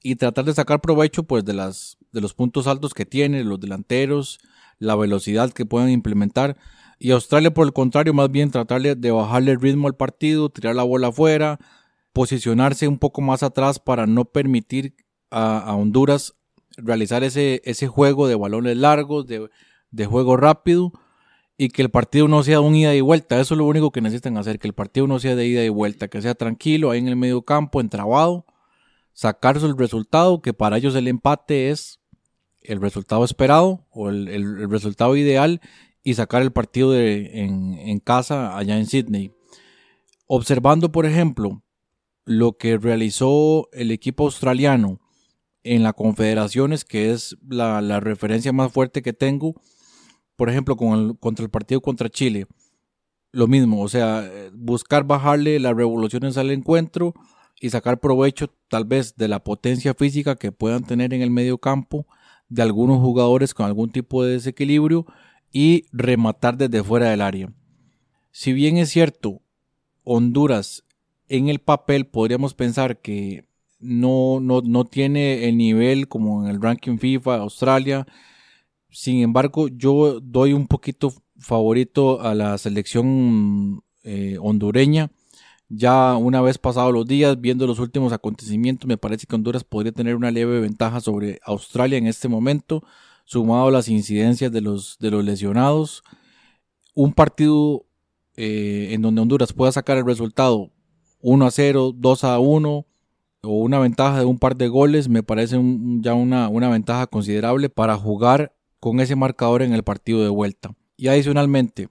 [0.02, 4.40] y tratar de sacar provecho pues de los puntos altos que tiene, los delanteros,
[4.80, 6.58] la velocidad que pueden implementar.
[6.98, 10.76] Y Australia, por el contrario, más bien tratarle de bajarle el ritmo al partido, tirar
[10.76, 11.60] la bola afuera,
[12.14, 14.96] posicionarse un poco más atrás para no permitir
[15.32, 16.36] a, Honduras
[16.78, 19.50] realizar ese, ese juego de balones largos, de,
[19.92, 20.92] de juego rápido
[21.58, 23.40] y que el partido no sea un ida y vuelta.
[23.40, 25.70] Eso es lo único que necesitan hacer, que el partido no sea de ida y
[25.70, 28.46] vuelta, que sea tranquilo ahí en el medio campo, entrabado,
[29.14, 32.00] sacarse el resultado, que para ellos el empate es
[32.62, 35.62] el resultado esperado o el, el resultado ideal
[36.04, 39.32] y sacar el partido de, en, casa allá en Sydney.
[40.28, 41.63] Observando, por ejemplo,
[42.26, 45.00] lo que realizó el equipo australiano
[45.64, 49.56] en la Confederaciones, que es la, referencia más fuerte que tengo,
[50.36, 52.48] por ejemplo, con el, contra el partido contra Chile.
[53.32, 57.14] Lo mismo, o sea, buscar bajarle las revoluciones al encuentro
[57.60, 61.58] y sacar provecho tal vez de la potencia física que puedan tener en el medio
[61.58, 62.06] campo
[62.50, 65.06] de algunos jugadores con algún tipo de desequilibrio
[65.52, 67.54] y rematar desde fuera del área.
[68.32, 69.42] Si bien es cierto,
[70.04, 70.84] Honduras
[71.30, 73.46] en el papel podríamos pensar que
[73.80, 78.08] no, no, tiene el nivel como en el ranking FIFA Australia.
[78.90, 85.12] Sin embargo, yo doy un poquito favorito a la selección eh, hondureña.
[85.70, 89.92] Ya una vez pasados los días, viendo los últimos acontecimientos, me parece que Honduras podría
[89.92, 92.84] tener una leve ventaja sobre Australia en este momento
[93.26, 96.04] sumado a las incidencias de los, de los lesionados.
[96.94, 97.86] Un partido
[98.36, 100.73] eh, en donde Honduras pueda sacar el resultado
[101.24, 102.86] 1 a 0, 2 a 1
[103.46, 105.60] o una ventaja de un par de goles me parece
[106.02, 110.76] ya una, una ventaja considerable para jugar con ese marcador en el partido de vuelta.
[110.98, 111.90] Y adicionalmente,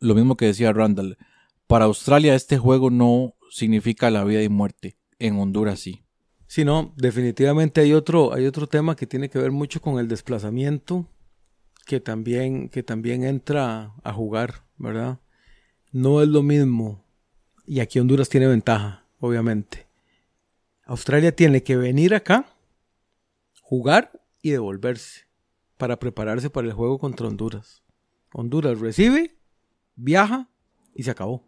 [0.00, 1.18] lo mismo que decía Randall,
[1.66, 6.02] para Australia este juego no significa la vida y muerte, en Honduras sí.
[6.46, 10.08] Sí, no, definitivamente hay otro, hay otro tema que tiene que ver mucho con el
[10.08, 11.06] desplazamiento,
[11.84, 15.20] que también, que también entra a jugar, ¿verdad?
[15.92, 17.05] No es lo mismo.
[17.66, 19.86] Y aquí Honduras tiene ventaja, obviamente.
[20.84, 22.46] Australia tiene que venir acá,
[23.60, 25.26] jugar y devolverse
[25.76, 27.82] para prepararse para el juego contra Honduras.
[28.32, 29.36] Honduras recibe,
[29.96, 30.48] viaja
[30.94, 31.44] y se acabó.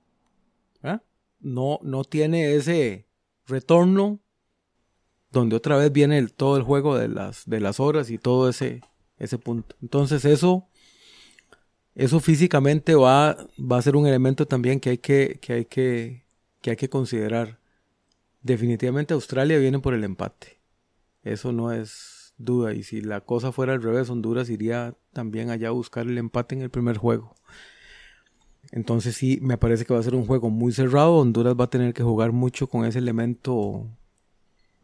[1.41, 3.07] No, no tiene ese
[3.47, 4.19] retorno
[5.31, 8.81] donde otra vez viene todo el juego de las, de las horas y todo ese,
[9.19, 9.77] ese punto.
[9.81, 10.67] Entonces eso,
[11.99, 16.25] eso físicamente va, va a ser un elemento también que hay que, que, hay que,
[16.63, 17.59] que hay que considerar.
[18.41, 20.61] Definitivamente Australia viene por el empate.
[21.25, 22.73] Eso no es duda.
[22.73, 26.55] Y si la cosa fuera al revés, Honduras iría también allá a buscar el empate
[26.55, 27.35] en el primer juego.
[28.71, 31.17] Entonces sí, me parece que va a ser un juego muy cerrado.
[31.17, 33.89] Honduras va a tener que jugar mucho con ese elemento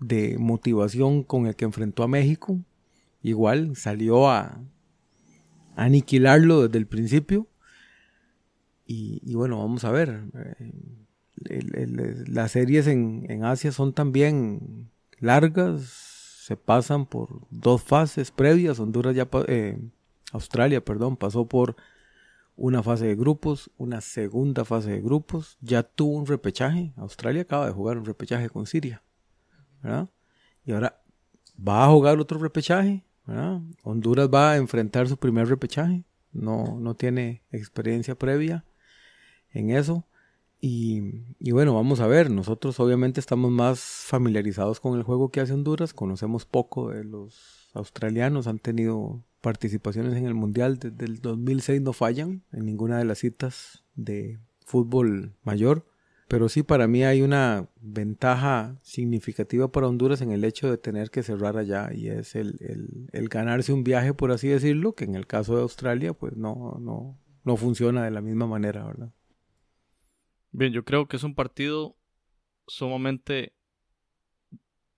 [0.00, 2.58] de motivación con el que enfrentó a México.
[3.22, 4.58] Igual salió a,
[5.76, 7.46] aniquilarlo desde el principio.
[8.86, 10.22] Y, bueno, vamos a ver.
[11.48, 18.78] Eh, las series en, Asia son también largas, se pasan por dos fases previas.
[18.78, 19.78] Honduras ya, eh,
[20.32, 21.76] Australia, perdón, pasó por
[22.56, 26.92] una fase de grupos, una segunda fase de grupos, ya tuvo un repechaje.
[26.96, 29.02] Australia acaba de jugar un repechaje con Siria.
[30.64, 31.02] Y ahora
[31.56, 33.04] va a jugar otro repechaje,
[33.82, 38.64] Honduras va a enfrentar su primer repechaje, no, no tiene experiencia previa
[39.50, 40.04] en eso.
[40.66, 41.02] Y,
[41.52, 45.92] bueno, vamos a ver, nosotros obviamente estamos más familiarizados con el juego que hace Honduras,
[45.92, 50.78] conocemos poco de los australianos, han tenido participaciones en el Mundial.
[50.78, 55.84] Desde el 2006, no fallan en ninguna de las citas de fútbol mayor,
[56.28, 61.10] pero sí para mí hay una ventaja significativa para Honduras en el hecho de tener
[61.10, 65.14] que cerrar allá y es el, el ganarse un viaje, por así decirlo, que en
[65.14, 69.12] el caso de Australia pues no, no, no funciona de la misma manera, ¿verdad?
[70.50, 71.96] Bien, yo creo que es un partido
[72.66, 73.52] sumamente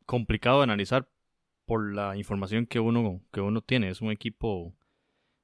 [0.04, 1.08] complicado de analizar
[1.64, 3.90] por la información que uno, que uno tiene.
[3.90, 4.74] Es un equipo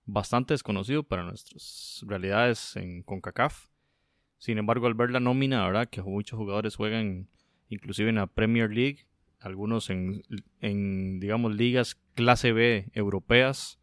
[0.05, 3.72] bastante desconocido para nuestras realidades en CONCACAF.
[4.43, 5.89] Sin embargo, al ver la nómina, ¿verdad?
[5.89, 7.29] que muchos jugadores juegan
[7.69, 9.07] inclusive en la Premier League,
[9.39, 13.79] algunos en, digamos, ligas clase B europeas,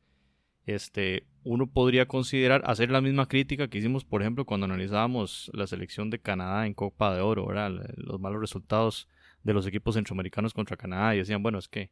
[0.65, 5.65] este, uno podría considerar hacer la misma crítica que hicimos, por ejemplo, cuando analizábamos la
[5.65, 7.47] selección de Canadá en Copa de Oro,
[7.95, 9.07] los malos resultados
[9.43, 11.89] de los equipos centroamericanos contra Canadá y decían, bueno, es que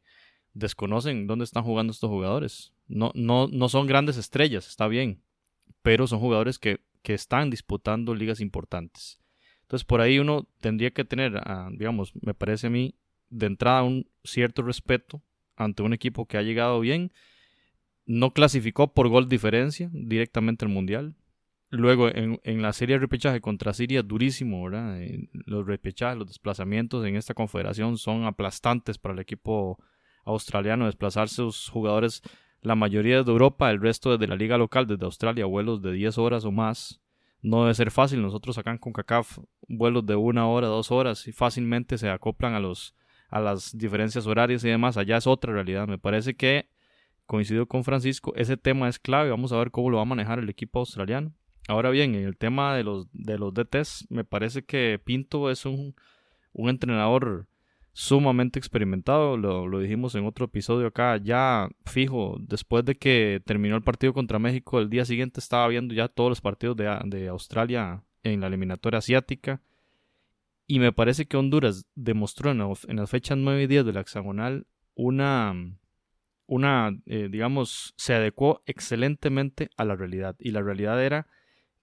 [0.52, 2.74] desconocen dónde están jugando estos jugadores.
[2.86, 5.22] No, no, no son grandes estrellas, está bien,
[5.80, 9.20] pero son jugadores que, que están disputando ligas importantes.
[9.62, 12.94] Entonces por ahí uno tendría que tener, ah, digamos, me parece a mí,
[13.30, 15.22] de entrada un cierto respeto
[15.56, 17.12] ante un equipo que ha llegado bien
[18.08, 21.14] no clasificó por gol diferencia directamente al Mundial.
[21.68, 25.02] Luego en, la serie de repechaje contra Siria, durísimo, ¿verdad?
[25.02, 29.78] Eh, los repechajes, los desplazamientos en esta confederación son aplastantes para el equipo
[30.24, 30.86] australiano.
[30.86, 32.22] Desplazarse sus jugadores,
[32.60, 36.18] la mayoría de Europa, el resto desde la liga local, desde Australia, vuelos de 10
[36.18, 37.00] horas o más.
[37.40, 38.20] No debe ser fácil.
[38.20, 42.60] Nosotros acá en CONCACAF, vuelos de una hora, dos horas, y fácilmente se acoplan a,
[42.60, 42.94] los,
[43.28, 44.96] a las diferencias horarias y demás.
[44.96, 45.86] Allá es otra realidad.
[45.86, 46.68] Me parece que
[47.28, 50.38] coincido con Francisco, ese tema es clave, vamos a ver cómo lo va a manejar
[50.38, 51.34] el equipo australiano.
[51.68, 55.66] Ahora bien, en el tema de los, de los DTs, me parece que Pinto es
[55.66, 55.94] un,
[56.54, 57.46] un entrenador
[57.98, 63.74] sumamente experimentado, lo, lo, dijimos en otro episodio acá, ya fijo, después de que terminó
[63.74, 67.26] el partido contra México, el día siguiente estaba viendo ya todos los partidos de, de
[67.26, 69.62] Australia en la eliminatoria asiática,
[70.68, 74.00] y me parece que Honduras demostró en, en las fechas 9 y 10 de la
[74.02, 75.56] hexagonal una
[76.46, 80.34] una, eh, digamos, se adecuó excelentemente a la realidad.
[80.38, 81.26] Y la realidad era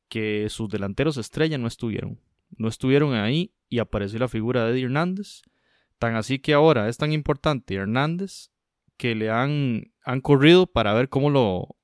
[0.09, 2.19] que sus delanteros estrella no estuvieron.
[2.57, 5.43] No estuvieron ahí y apareció la figura de Eddie Hernández.
[5.99, 8.51] Tan así que ahora es tan importante Hernández
[8.97, 11.75] que le han, han corrido para ver cómo lo,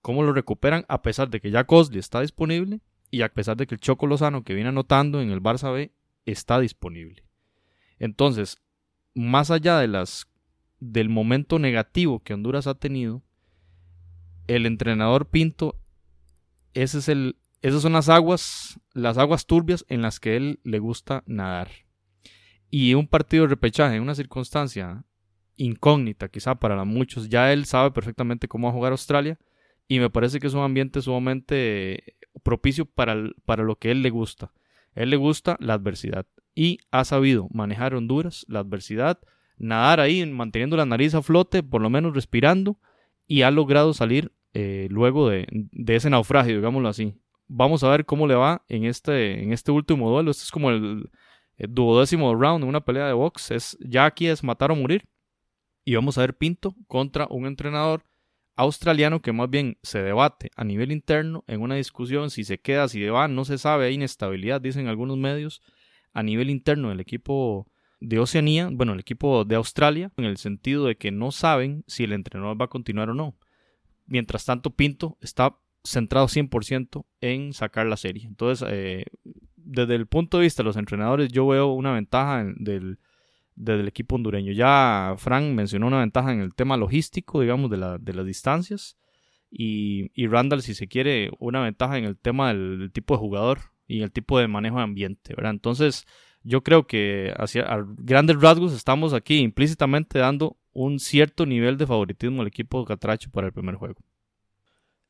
[0.00, 2.80] cómo lo recuperan, a pesar de que ya Cosley está disponible
[3.10, 5.92] y a pesar de que el Choco Lozano que viene anotando en el Barça B
[6.24, 7.24] está disponible.
[7.98, 8.62] Entonces,
[9.14, 10.28] más allá de las
[10.78, 13.22] del momento negativo que Honduras ha tenido,
[14.46, 15.80] el entrenador Pinto,
[16.74, 21.24] es el, esas son las aguas, las aguas turbias en las que él le gusta
[21.26, 21.85] nadar.
[22.70, 25.04] Y un partido de repechaje, en una circunstancia
[25.56, 29.38] incógnita quizá para muchos, ya él sabe perfectamente cómo va a jugar Australia
[29.88, 34.10] y me parece que es un ambiente sumamente propicio para, para lo que él le
[34.10, 34.52] gusta.
[34.94, 39.18] él le gusta la adversidad y ha sabido manejar Honduras, la adversidad,
[39.58, 42.78] nadar ahí, manteniendo la nariz a flote, por lo menos respirando,
[43.26, 45.46] y ha logrado salir eh, luego de,
[45.86, 47.14] ese naufragio, digámoslo así.
[47.46, 50.30] Vamos a ver cómo le va en este, en este último duelo.
[50.30, 51.10] Este es como el,
[51.58, 53.50] duodécimo round en una pelea de box.
[53.50, 55.08] Es, ya aquí es matar o morir.
[55.84, 58.04] Y vamos a ver Pinto contra un entrenador
[58.56, 62.88] australiano que más bien se debate a nivel interno en una discusión si se queda,
[62.88, 65.62] si va, no se sabe, hay inestabilidad, dicen algunos medios,
[66.12, 70.86] a nivel interno del equipo de Oceanía, bueno, el equipo de Australia, en el sentido
[70.86, 73.36] de que no saben si el entrenador va a continuar o no.
[74.06, 78.26] Mientras tanto, Pinto está centrado 100% en sacar la serie.
[78.26, 79.04] Entonces, eh,
[79.66, 82.98] desde el punto de vista de los entrenadores, yo veo una ventaja del,
[83.56, 84.52] del equipo hondureño.
[84.52, 88.96] Ya Frank mencionó una ventaja en el tema logístico, digamos, de, la, de las distancias.
[89.50, 93.58] Y, y, Randall, si se quiere, una ventaja en el tema del, tipo de jugador
[93.88, 95.52] y el tipo de manejo de ambiente, ¿verdad?
[95.52, 96.04] Entonces,
[96.42, 101.86] yo creo que hacia a grandes rasgos estamos aquí implícitamente dando un cierto nivel de
[101.86, 104.00] favoritismo al equipo Catracho para el primer juego.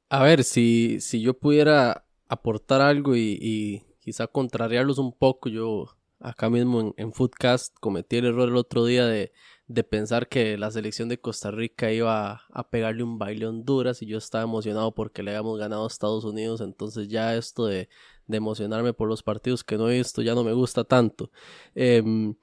[0.08, 5.88] A ver, si, si yo pudiera aportar algo y quizá contrariarlos un poco, yo
[6.20, 9.32] acá mismo en, en, Foodcast cometí el error el otro día de,
[9.66, 14.02] de pensar que la selección de Costa Rica iba a, pegarle un baile a Honduras
[14.02, 17.88] y yo estaba emocionado porque le habíamos ganado a Estados Unidos, entonces ya esto de,
[18.28, 21.32] de emocionarme por los partidos que no he visto ya no me gusta tanto.
[21.74, 22.36] Em,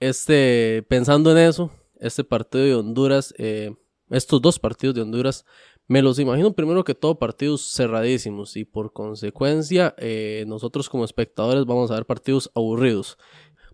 [0.00, 1.70] este, pensando en eso,
[2.00, 3.74] este partido de Honduras, eh,
[4.08, 5.44] estos dos partidos de Honduras,
[5.88, 11.64] me los imagino primero que todo partidos cerradísimos y por consecuencia eh, nosotros como espectadores
[11.64, 13.16] vamos a ver partidos aburridos.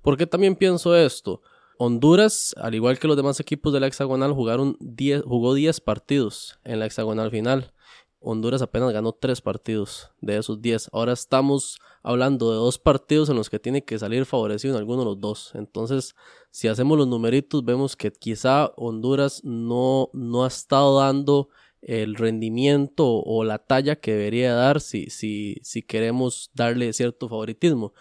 [0.00, 1.42] ¿Por qué también pienso esto?
[1.76, 4.78] Honduras, al igual que los demás equipos de la hexagonal, jugaron
[5.24, 7.72] jugó 10 partidos en la hexagonal final.
[8.20, 10.90] Honduras apenas ganó 3 partidos de esos 10.
[10.92, 15.00] Ahora estamos hablando de dos partidos en los que tiene que salir favorecido en alguno
[15.00, 15.50] de los dos.
[15.54, 16.14] Entonces,
[16.50, 21.48] si hacemos los numeritos, vemos que quizá Honduras no, no ha estado dando
[21.84, 27.92] el rendimiento o la talla que debería dar si, si, si queremos darle cierto favoritismo.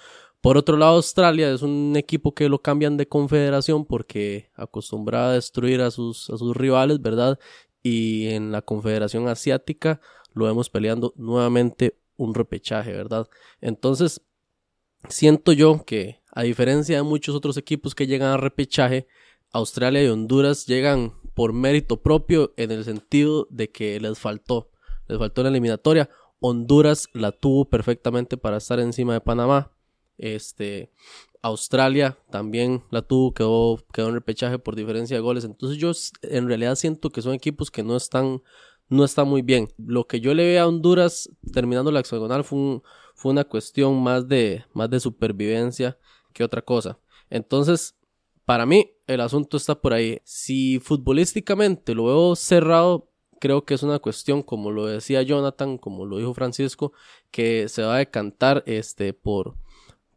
[0.42, 5.34] Por otro lado, Australia es un equipo que lo cambian de confederación porque acostumbraba a
[5.34, 7.40] destruir a sus, a sus rivales, ¿verdad?
[7.82, 10.02] Y en la confederación asiática
[10.34, 13.30] lo vemos peleando nuevamente un repechaje, ¿verdad?
[13.62, 14.22] Entonces,
[15.08, 19.08] siento yo que, a diferencia de muchos otros equipos que llegan a repechaje,
[19.52, 24.70] Australia y Honduras llegan por mérito propio en el sentido de que les faltó,
[25.08, 26.10] les faltó la eliminatoria.
[26.40, 29.72] Honduras la tuvo perfectamente para estar encima de Panamá.
[30.18, 30.92] Este,
[31.42, 35.44] Australia también la tuvo, quedó, quedó en repechaje por diferencia de goles.
[35.44, 38.42] Entonces yo en realidad siento que son equipos que no están,
[38.90, 39.70] no están muy bien.
[39.78, 42.82] Lo que yo le veo a Honduras terminando la hexagonal fue,
[43.16, 45.98] fue una cuestión más de, más de supervivencia
[46.34, 46.98] que otra cosa.
[47.30, 47.96] Entonces,
[48.46, 50.22] para mí, el asunto está por ahí.
[50.24, 56.06] Si futbolísticamente lo veo cerrado, creo que es una cuestión, como lo decía Jonathan, como
[56.06, 56.93] lo dijo Francisco,
[57.32, 59.56] que se va a decantar este, por,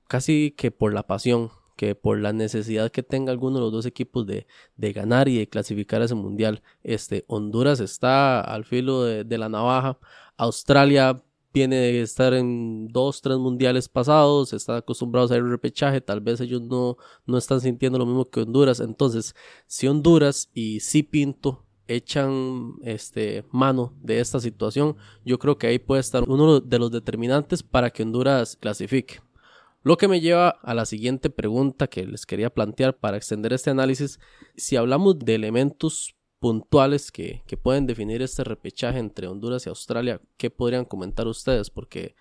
[0.07, 3.87] casi que por la pasión, que por la necesidad que tenga alguno de los dos
[3.87, 6.63] equipos de, ganar y de clasificar a ese mundial.
[6.83, 9.99] Este, Honduras está al filo de, la navaja.
[10.39, 11.23] Australia
[11.57, 16.21] viene de estar en dos, tres mundiales pasados, está acostumbrado a hacer el repechaje, tal
[16.21, 18.81] vez ellos no, no están sintiendo lo mismo que Honduras.
[18.81, 19.35] Entonces,
[19.67, 25.79] si Honduras y si Pinto echan este mano de esta situación, yo creo que ahí
[25.79, 29.21] puede estar uno de los determinantes para que Honduras clasifique.
[29.83, 33.71] Lo que me lleva a la siguiente pregunta que les quería plantear para extender este
[33.71, 34.21] análisis.
[34.57, 40.21] Si hablamos de elementos puntuales que, que, pueden definir este repechaje entre Honduras y Australia,
[40.37, 41.71] ¿qué podrían comentar ustedes?
[41.71, 42.15] Porque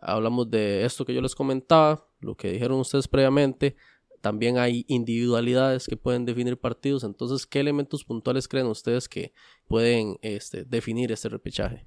[0.00, 3.76] hablamos de esto que yo les comentaba, lo que dijeron ustedes previamente,
[4.20, 9.32] también hay individualidades que pueden definir partidos, entonces, ¿qué elementos puntuales creen ustedes que
[9.68, 11.86] pueden este, definir este repechaje?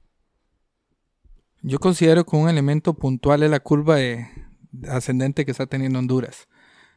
[1.61, 4.25] Yo considero que un elemento puntual es la curva de,
[4.87, 6.47] ascendente que está teniendo Honduras.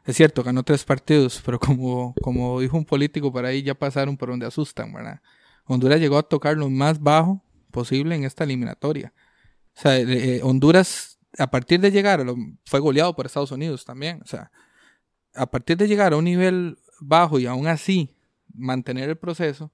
[0.04, 4.16] Es cierto, ganó tres partidos, pero como, como dijo un político por ahí, ya pasaron
[4.16, 5.20] por donde asustan, ¿verdad?
[5.64, 9.12] Honduras llegó a tocar lo más bajo posible en esta eliminatoria.
[9.76, 12.24] O sea, eh, Honduras, a partir de llegar,
[12.64, 14.20] fue goleado por Estados Unidos también.
[14.22, 14.50] O sea,
[15.34, 18.14] a partir de llegar a un nivel bajo y aún así
[18.52, 19.72] mantener el proceso,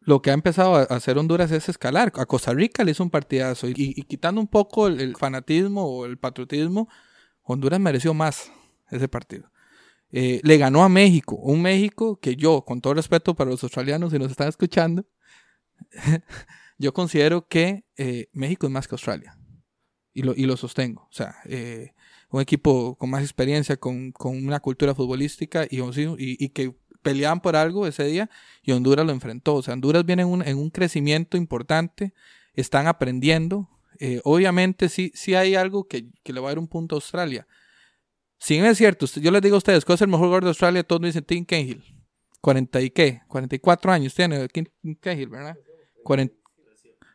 [0.00, 2.12] lo que ha empezado a hacer Honduras es escalar.
[2.16, 6.18] A Costa Rica le hizo un partidazo y, quitando un poco el, fanatismo o el
[6.18, 6.88] patriotismo,
[7.42, 8.50] Honduras mereció más
[8.96, 9.50] ese partido.
[10.10, 14.12] Eh, le ganó a México, un México que yo, con todo respeto para los australianos
[14.12, 15.04] si nos están escuchando,
[16.78, 19.36] yo considero que eh, México es más que Australia.
[20.12, 21.08] Y lo, y lo sostengo.
[21.10, 21.92] O sea, eh,
[22.30, 27.40] un equipo con más experiencia, con, con una cultura futbolística y, y, y que peleaban
[27.40, 28.28] por algo ese día
[28.62, 29.54] y Honduras lo enfrentó.
[29.54, 32.12] O sea, Honduras viene en un, en un crecimiento importante,
[32.54, 33.68] están aprendiendo.
[34.00, 36.98] Eh, obviamente sí, sí hay algo que, que, le va a dar un punto a
[36.98, 37.46] Australia.
[38.44, 40.82] Si es cierto, yo les digo a ustedes, ¿cuál es el mejor jugador de Australia?
[40.82, 41.82] Todos me dicen Tim Cahill.
[42.42, 43.22] 40 y qué?
[43.26, 44.66] 44 años tiene Tim
[45.00, 45.56] Cahill, ¿verdad?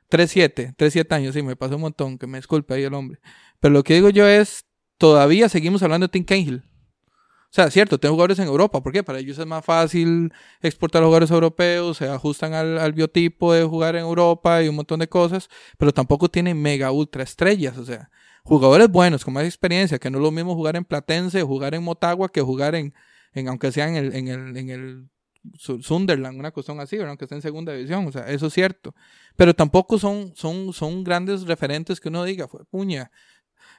[0.09, 3.19] 3-7, 3-7 años, sí, me pasó un montón, que me disculpe ahí el hombre.
[3.59, 4.65] Pero lo que digo yo es,
[4.97, 6.63] todavía seguimos hablando de Tim Cahill.
[6.63, 8.81] O sea, cierto, tengo jugadores en Europa.
[8.81, 9.03] ¿Por qué?
[9.03, 14.01] Para ellos es más fácil exportar jugadores europeos, se ajustan al, biotipo de jugar en
[14.01, 17.77] Europa y un montón de cosas, pero tampoco tienen mega ultra estrellas.
[17.77, 18.09] O sea,
[18.49, 21.83] jugadores buenos, con más experiencia, que no es lo mismo jugar en Platense jugar en
[21.83, 22.93] Motagua que jugar en,
[23.33, 25.09] en aunque sea en el, en el, en el
[25.57, 28.95] Sunderland, una cuestión así, aunque esté en segunda división, o sea, eso es cierto.
[29.35, 33.11] Pero tampoco son, son, son grandes referentes que uno diga, fue puña.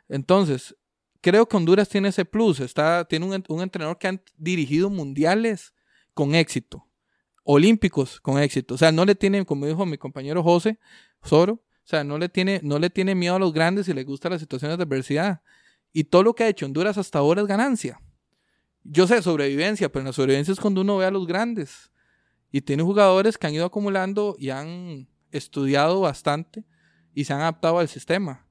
[0.09, 0.77] Entonces,
[1.21, 2.61] creo que Honduras tiene ese plus.
[2.61, 5.75] Está, tiene un, un entrenador que ha dirigido mundiales
[6.15, 6.87] con éxito,
[7.43, 8.75] olímpicos con éxito.
[8.75, 10.79] O sea, no le tiene, como dijo mi compañero José
[11.23, 14.33] Soro, sea, no le tiene, no le tiene miedo a los grandes y le gustan
[14.33, 15.43] las situaciones de adversidad.
[15.93, 18.01] Y todo lo que ha hecho Honduras hasta ahora es ganancia.
[18.83, 21.91] Yo sé sobrevivencia, pero la sobrevivencia es cuando uno ve a los grandes.
[22.53, 26.65] Y tiene jugadores que han ido acumulando y han estudiado bastante
[27.15, 28.47] y se han adaptado al sistema.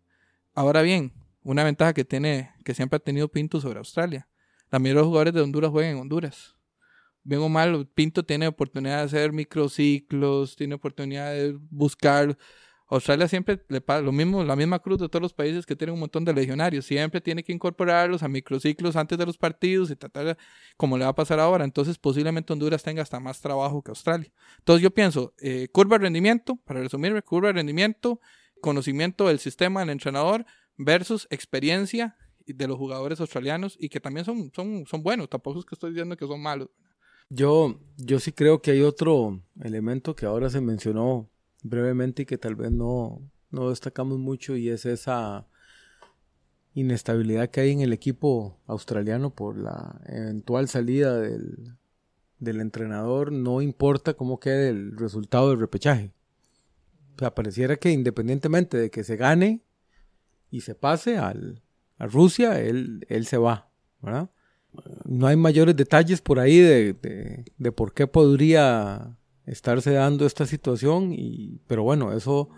[0.53, 4.27] Ahora bien, una ventaja que tiene, que siempre ha tenido Pinto sobre Australia.
[4.69, 6.55] La mayoría de los jugadores de Honduras juegan en Honduras.
[7.23, 12.37] Bien o mal, Pinto tiene oportunidad de hacer microciclos, tiene oportunidad de buscar.
[12.91, 15.93] Australia siempre le pasa lo mismo, la misma cruz de todos los países que tienen
[15.93, 16.85] un montón de legionarios.
[16.85, 20.35] Siempre tiene que incorporarlos a microciclos antes de los partidos y tratar
[20.75, 21.63] como le va a pasar ahora.
[21.63, 24.31] Entonces, posiblemente Honduras tenga hasta más trabajo que Australia.
[24.57, 28.19] Entonces, yo pienso, eh, curva de rendimiento, para resumirme, curva de rendimiento,
[28.59, 32.17] conocimiento del sistema del entrenador versus experiencia
[32.47, 35.29] de los jugadores australianos y que también son, son, son buenos.
[35.29, 36.69] Tampoco es que estoy diciendo que son malos.
[37.29, 41.29] Yo, yo sí creo que hay otro elemento que ahora se mencionó
[41.64, 45.47] brevemente y que tal vez no, no destacamos mucho y es esa
[46.74, 51.76] inestabilidad que hay en el equipo australiano por la eventual salida del,
[52.39, 56.14] del entrenador, no importa cómo quede el resultado del repechaje.
[57.16, 59.62] O sea, pareciera que independientemente de que se gane
[60.49, 61.62] y se pase al,
[61.97, 63.70] a Rusia, él, él se va.
[65.03, 69.18] No hay mayores detalles por ahí de, de, por qué podría
[69.49, 72.49] estarse dando esta situación, y, pero bueno, eso,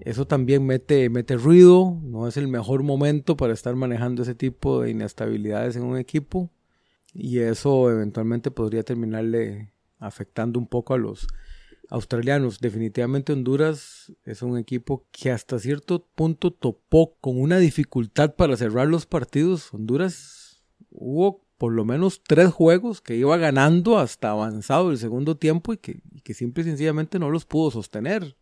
[0.00, 4.82] eso también mete, mete ruido, no es el mejor momento para estar manejando ese tipo
[4.82, 6.50] de inestabilidades en un equipo,
[7.14, 11.26] y eso eventualmente podría terminarle afectando un poco a los
[11.90, 12.60] australianos.
[12.60, 18.88] Definitivamente Honduras es un equipo que hasta cierto punto topó con una dificultad para cerrar
[18.88, 19.72] los partidos.
[19.72, 25.72] Honduras hubo por lo menos tres juegos que iba ganando hasta avanzado el segundo tiempo
[25.72, 28.36] y que, y simple y sencillamente no los pudo sostener.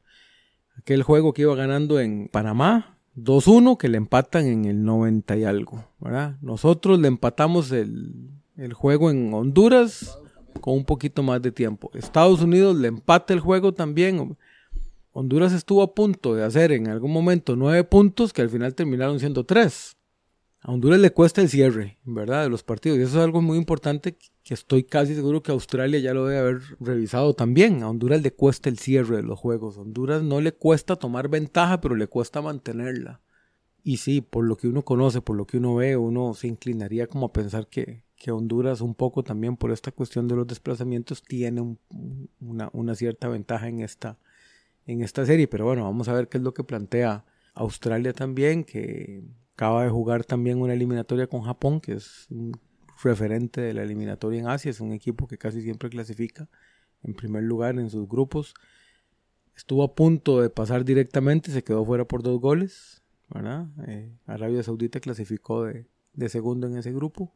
[0.78, 5.44] Aquel juego que iba ganando en Panamá, 2-1, que le empatan en el 90 y
[5.44, 5.88] algo.
[5.98, 6.36] ¿verdad?
[6.42, 10.18] Nosotros le empatamos el, el juego en Honduras
[10.60, 11.90] con un poquito más de tiempo.
[11.94, 14.36] Estados Unidos le empata el juego también.
[15.12, 19.18] Honduras estuvo a punto de hacer en algún momento nueve puntos que al final terminaron
[19.18, 19.96] siendo tres.
[20.66, 22.42] A Honduras le cuesta el cierre, ¿verdad?
[22.42, 22.98] De los partidos.
[22.98, 26.40] Y eso es algo muy importante que estoy casi seguro que Australia ya lo debe
[26.40, 27.84] haber revisado también.
[27.84, 29.78] A Honduras le cuesta el cierre de los juegos.
[29.78, 33.20] A Honduras no le cuesta tomar ventaja, pero le cuesta mantenerla.
[33.84, 37.06] Y sí, por lo que uno conoce, por lo que uno ve, uno se inclinaría
[37.06, 41.22] como a pensar que, que Honduras un poco también por esta cuestión de los desplazamientos
[41.22, 41.76] tiene
[42.40, 44.18] una, cierta ventaja en esta,
[44.84, 45.46] en esta serie.
[45.46, 49.22] Pero bueno, vamos a ver qué es lo que plantea Australia también, que
[49.57, 52.52] acaba de jugar también una eliminatoria con Japón, que es un
[53.02, 56.46] referente de la eliminatoria en Asia, es un equipo que casi siempre clasifica
[57.02, 58.52] en primer lugar en sus grupos.
[59.57, 63.02] Estuvo a punto de pasar directamente, se quedó fuera por dos goles.
[63.86, 67.32] Eh, Arabia Saudita clasificó de, de segundo en ese grupo.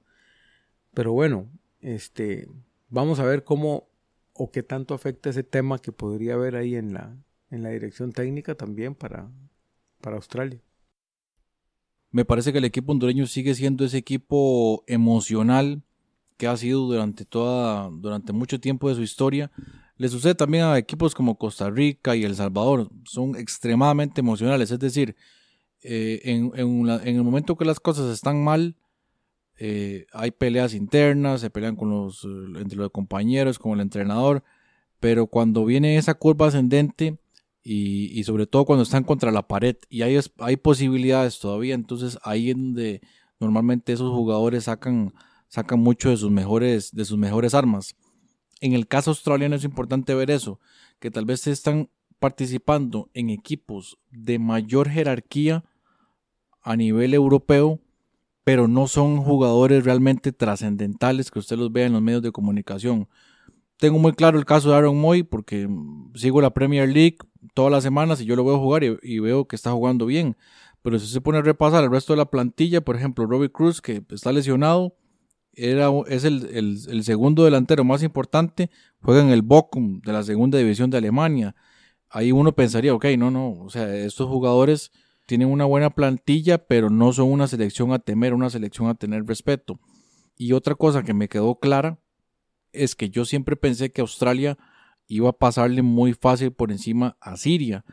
[0.93, 1.49] Pero bueno,
[1.81, 2.47] este,
[2.91, 3.89] vamos a ver cómo
[4.35, 7.17] o qué tanto afecta ese tema que podría haber ahí en la,
[7.51, 9.31] en la dirección técnica también para,
[10.03, 10.61] para Australia.
[12.11, 15.83] Me parece que el equipo hondureño sigue siendo ese equipo emocional
[16.37, 19.51] que ha sido durante toda, durante mucho tiempo de su historia.
[19.97, 22.89] Le sucede también a equipos como Costa Rica y El Salvador.
[23.05, 24.71] Son extremadamente emocionales.
[24.71, 25.15] Es decir,
[25.83, 28.77] eh, en, en, en, el momento que las cosas están mal,
[29.59, 32.29] eh, hay peleas internas, se pelean con los, eh,
[32.61, 34.43] entre los compañeros, con el entrenador,
[35.01, 37.19] pero cuando viene esa curva ascendente
[37.63, 42.51] y, sobre todo cuando están contra la pared y hay, hay posibilidades todavía, entonces ahí
[42.51, 43.01] es donde
[43.39, 45.13] normalmente esos jugadores sacan,
[45.49, 47.97] sacan mucho de sus, mejores, de sus mejores armas.
[48.61, 50.61] En el caso australiano es importante ver eso,
[50.99, 55.65] que tal vez están participando en equipos de mayor jerarquía
[56.63, 57.81] a nivel europeo,
[58.45, 63.09] pero no son jugadores realmente trascendentales que usted los vea en los medios de comunicación.
[63.79, 65.69] Tengo muy claro el caso de Aaron Moy porque
[66.15, 67.17] sigo la Premier League
[67.55, 70.37] todas las semanas y yo lo veo jugar y, veo que está jugando bien.
[70.83, 73.81] Pero si se pone a repasar el resto de la plantilla, por ejemplo, Robbie Cruz,
[73.83, 74.97] que está lesionado,
[75.53, 78.71] era, es el, segundo delantero más importante,
[79.03, 81.55] juega en el Bochum de la segunda división de Alemania.
[82.09, 84.91] Ahí uno pensaría, ok, no, no, o sea, estos jugadores
[85.27, 89.25] tienen una buena plantilla, pero no son una selección a temer, una selección a tener
[89.27, 89.79] respeto.
[90.37, 92.01] Y otra cosa que me quedó clara
[92.73, 94.57] es que yo siempre pensé que Australia
[95.11, 97.85] iba a pasarle muy fácil por encima a Siria.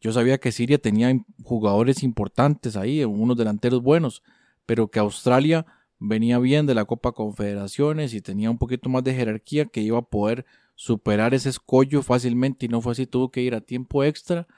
[0.00, 1.14] Yo sabía que Siria tenía
[1.44, 4.22] jugadores importantes ahí, unos delanteros buenos,
[4.66, 5.66] pero que Australia
[5.98, 9.98] venía bien de la Copa Confederaciones y tenía un poquito más de jerarquía que iba
[9.98, 14.02] a poder superar ese escollo fácilmente y no fue así, tuvo que ir a tiempo
[14.02, 14.48] extra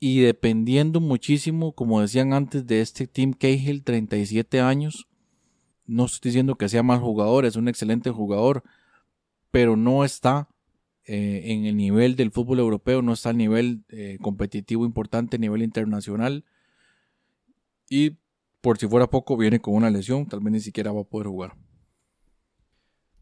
[0.00, 5.06] y dependiendo muchísimo, como decían antes, de este Team Cahill, 37 años,
[5.86, 8.64] no estoy diciendo que sea mal jugador, es un excelente jugador,
[9.52, 10.48] pero no está
[11.04, 15.40] eh, en el nivel del fútbol europeo, no está a nivel eh, competitivo importante, a
[15.40, 16.44] nivel internacional.
[17.88, 18.18] Y
[18.60, 21.26] por si fuera poco, viene con una lesión, tal vez ni siquiera va a poder
[21.26, 21.56] jugar.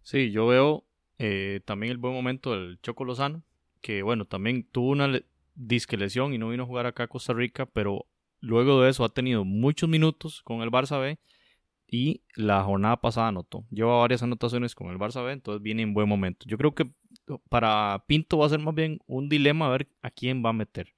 [0.03, 0.85] Sí, yo veo
[1.19, 3.43] eh, también el buen momento del Choco Lozano,
[3.81, 5.21] que bueno, también tuvo una
[5.55, 8.07] disque lesión y no vino a jugar acá a Costa Rica, pero
[8.41, 11.19] luego de eso ha tenido muchos minutos con el Barça B
[11.87, 13.65] y la jornada pasada anotó.
[13.71, 16.47] Lleva varias anotaciones con el Barça B, entonces viene en buen momento.
[16.47, 16.91] Yo creo que
[17.49, 20.55] para Pinto va a ser más bien un dilema a ver a quién va a
[20.55, 20.95] meter.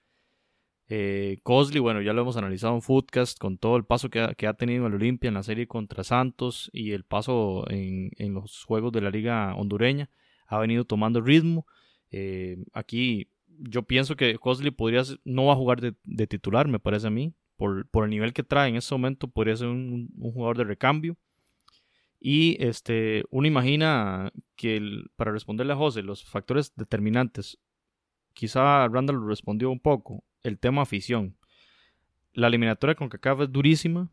[0.94, 4.54] Eh, Cosley, bueno, ya lo hemos analizado en Footcast con todo el paso que ha,
[4.54, 9.00] tenido el Olimpia en la serie contra Santos y el paso en, los juegos de
[9.00, 10.10] la Liga Hondureña.
[10.46, 11.66] Ha venido tomando ritmo.
[12.10, 17.06] Eh, aquí yo pienso que Cosley podría no va a jugar de, titular, me parece
[17.06, 17.32] a mí.
[17.56, 21.16] Por, el nivel que trae en este momento, podría ser un, jugador de recambio.
[22.24, 24.80] Y este, uno imagina que
[25.16, 27.58] para responderle a José, los factores determinantes,
[28.32, 31.36] quizá Randall respondió un poco el tema afición.
[32.32, 34.08] La eliminatoria con CACAF es durísima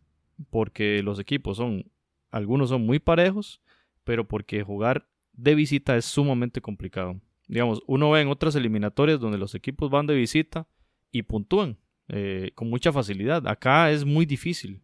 [0.49, 1.91] porque los equipos son,
[2.31, 3.61] algunos son muy parejos,
[4.03, 7.21] pero porque jugar de visita es sumamente complicado.
[7.47, 10.67] Digamos, uno ve en otras eliminatorias donde los equipos van de visita
[11.11, 13.47] y puntúan eh, con mucha facilidad.
[13.47, 14.81] Acá es muy difícil.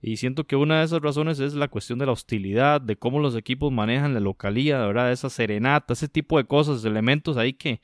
[0.00, 3.18] Y siento que una de esas razones es la cuestión de la hostilidad, de cómo
[3.18, 7.52] los equipos manejan la localía, de verdad, esa serenata, ese tipo de cosas, elementos ahí
[7.52, 7.80] que,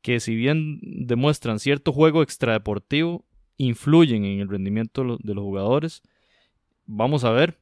[0.00, 3.24] que si bien demuestran cierto juego extradeportivo,
[3.56, 6.02] influyen en el rendimiento de los jugadores.
[6.86, 7.58] Vamos a ver,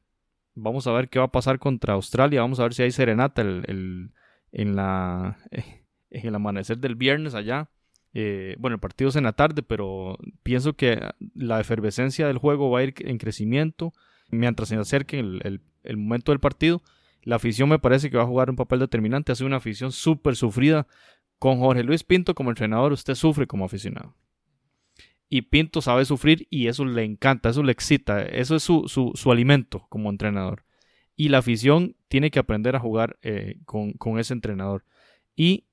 [0.53, 3.41] vamos a ver qué va a pasar contra Australia, vamos a ver si hay serenata
[3.41, 4.11] el,
[4.51, 7.69] en, la, en el amanecer del viernes allá.
[8.13, 10.99] Eh, bueno, el partido es en la tarde, pero pienso que
[11.35, 13.93] la efervescencia del juego va a ir en crecimiento
[14.29, 16.81] mientras se acerque el, el momento del partido.
[17.23, 19.31] La afición me parece que va a jugar un papel determinante.
[19.31, 20.87] Ha sido una afición súper sufrida
[21.39, 24.15] con Jorge Luis Pinto como entrenador, usted sufre como aficionado.
[25.29, 29.85] Y Pinto sabe sufrir y eso le encanta, eso le excita, eso es su, alimento
[29.89, 30.65] como entrenador.
[31.15, 34.85] Y la afición tiene que aprender a jugar eh, con, ese entrenador.
[35.35, 35.65] Y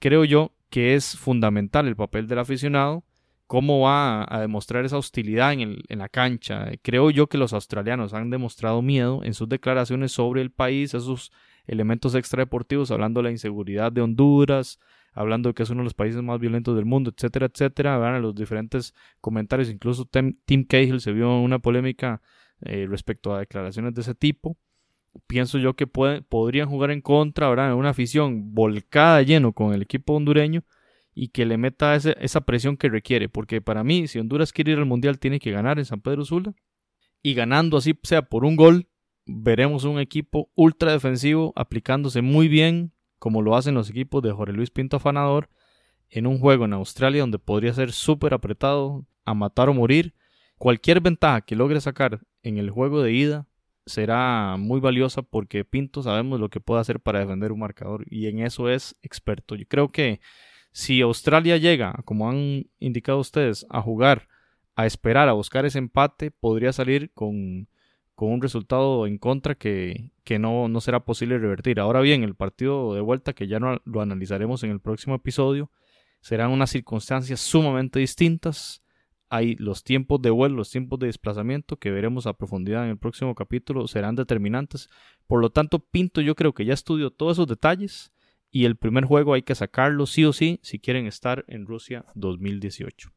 [0.00, 3.02] creo yo que es fundamental el papel del aficionado,
[3.46, 6.70] cómo va a, demostrar esa hostilidad en, en, la cancha.
[6.82, 11.32] Creo yo que los australianos han demostrado miedo en sus declaraciones sobre el país, esos
[11.66, 14.78] elementos extradeportivos, hablando de la inseguridad de Honduras,
[15.14, 17.96] hablando de que es uno de los países más violentos del mundo, etcétera, etcétera.
[17.96, 22.20] Vean los diferentes comentarios, incluso Tim Cahill se vio una polémica
[22.60, 24.58] eh, respecto a declaraciones de ese tipo.
[25.26, 27.74] Pienso yo que podrían jugar en contra, ¿verdad?
[27.74, 30.64] Una afición volcada lleno con el equipo hondureño
[31.14, 33.28] y que le meta esa presión que requiere.
[33.28, 36.24] Porque para mí, si Honduras quiere ir al Mundial, tiene que ganar en San Pedro
[36.24, 36.54] Sula.
[37.22, 38.88] Y ganando así sea por un gol,
[39.24, 44.52] veremos un equipo ultra defensivo aplicándose muy bien como lo hacen los equipos de Jorge
[44.52, 45.48] Luis Pinto Afanador,
[46.08, 50.14] en un juego en Australia donde podría ser súper apretado, a matar o morir.
[50.58, 53.48] Cualquier ventaja que logre sacar en el juego de ida
[53.86, 58.26] será muy valiosa porque Pinto sabemos lo que puede hacer para defender un marcador y
[58.26, 59.54] en eso es experto.
[59.54, 60.20] Yo creo que
[60.72, 64.28] si Australia llega, como han indicado ustedes, a jugar,
[64.74, 67.68] a esperar, a buscar ese empate, podría salir con
[68.16, 70.10] con un resultado en contra que,
[70.40, 71.78] no, no, será posible revertir.
[71.78, 75.70] Ahora bien, el partido de vuelta, que ya no, lo analizaremos en el próximo episodio,
[76.22, 78.82] serán unas circunstancias sumamente distintas.
[79.28, 82.98] Hay los tiempos de vuelo, los tiempos de desplazamiento que veremos a profundidad en el
[82.98, 84.88] próximo capítulo serán determinantes.
[85.26, 88.12] Por lo tanto, Pinto yo creo que ya estudió todos esos detalles
[88.50, 92.04] y el primer juego hay que sacarlo sí o sí si quieren estar en Rusia
[92.14, 93.10] 2018.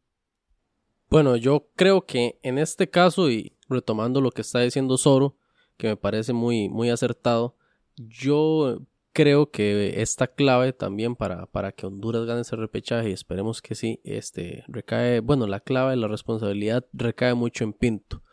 [1.09, 5.37] Bueno, yo creo que en este caso y retomando lo que está diciendo Zoro,
[5.77, 7.55] que me parece muy, muy acertado,
[7.95, 8.81] yo
[9.19, 13.75] creo que esta clave también para, para que Honduras gane ese repechaje, y esperemos que
[13.75, 18.23] sí, este, recae, bueno, la clave, la responsabilidad recae mucho en Pinto.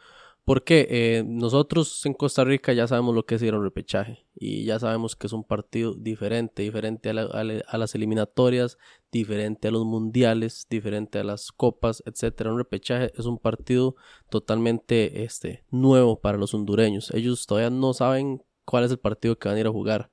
[0.44, 4.28] Porque eh, nosotros en Costa Rica ya sabemos lo que es ir a un repechaje
[4.36, 8.78] y ya sabemos que es un partido diferente, diferente a, las eliminatorias,
[9.10, 12.52] diferente a los mundiales, diferente a las copas, etcétera.
[12.52, 13.96] Un repechaje es un partido
[14.30, 17.12] totalmente este, nuevo para los hondureños.
[17.12, 20.12] Ellos todavía no saben cuál es el partido que van a ir a jugar.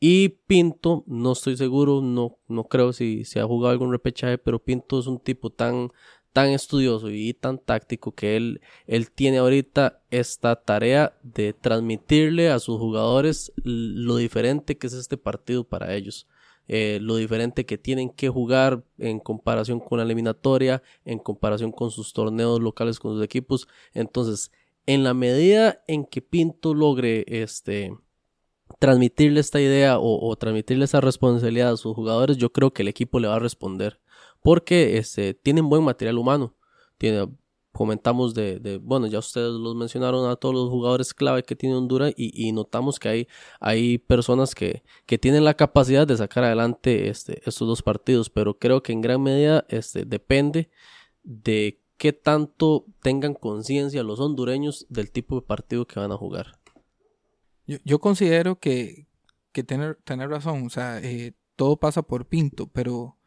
[0.00, 4.62] Y Pinto, no estoy seguro, no, no creo si, si ha jugado algún repechaje, pero
[4.62, 5.90] Pinto es un tipo tan,
[6.32, 12.60] tan estudioso y tan táctico que él, él tiene ahorita esta tarea de transmitirle a
[12.60, 16.28] sus jugadores lo diferente que es este partido para ellos.
[16.68, 21.90] Eh, lo diferente que tienen que jugar en comparación con la eliminatoria, en comparación con
[21.90, 23.66] sus torneos locales con sus equipos.
[23.94, 24.52] Entonces,
[24.86, 27.96] en la medida en que Pinto logre este,
[28.78, 33.20] transmitirle esta idea o, transmitirle esa responsabilidad a sus jugadores, yo creo que el equipo
[33.20, 34.00] le va a responder.
[34.42, 36.54] Porque este, tienen buen material humano.
[36.96, 37.28] Tiene,
[37.72, 42.12] comentamos de, bueno, ya ustedes los mencionaron a todos los jugadores clave que tiene Honduras
[42.16, 43.28] y, notamos que hay,
[43.60, 48.58] hay personas que, que, tienen la capacidad de sacar adelante este, estos dos partidos, pero
[48.58, 50.70] creo que en gran medida este, depende
[51.22, 56.57] de qué tanto tengan conciencia los hondureños del tipo de partido que van a jugar.
[57.84, 59.06] Yo, considero que,
[59.66, 63.18] tener, razón, o sea, eh, todo pasa por Pinto, pero,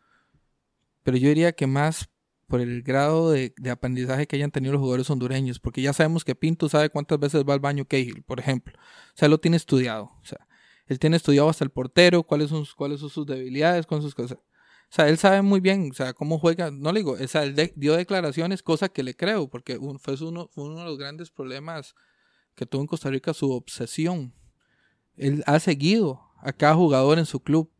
[1.03, 2.09] pero yo diría que más
[2.47, 6.33] por el grado de, aprendizaje que hayan tenido los jugadores hondureños, porque ya sabemos que
[6.33, 8.73] Pinto sabe cuántas veces va al baño Cahill, por ejemplo.
[8.77, 10.11] O sea, lo tiene estudiado.
[10.21, 10.47] O sea,
[10.87, 14.39] él tiene estudiado hasta el portero, cuáles son, cuáles son sus debilidades, con sus cosas.
[14.39, 16.71] O sea, él sabe muy bien, o sea, cómo juega.
[16.71, 20.15] No le digo, o sea, él dio declaraciones, cosa que le creo, porque uno, fue
[20.15, 21.95] uno de los grandes problemas
[22.55, 24.33] que tuvo en Costa Rica su obsesión.
[25.15, 27.71] Él ha seguido a cada jugador en su club.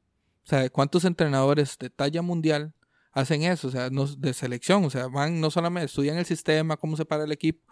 [0.44, 2.74] O sea, ¿cuántos entrenadores de talla mundial
[3.12, 3.68] hacen eso?
[3.68, 4.86] O sea, de selección.
[4.86, 7.66] O sea, van, no solamente estudian el sistema, cómo se para el equipo.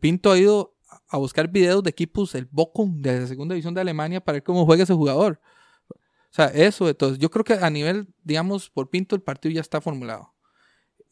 [0.00, 0.76] Pinto ha ido
[1.08, 4.42] a buscar videos de equipos, el Bochum de la segunda división de Alemania, para ver
[4.42, 5.40] cómo juega ese jugador.
[5.88, 9.60] O sea, eso, entonces, yo creo que a nivel, digamos, por Pinto, el partido ya
[9.60, 10.34] está formulado.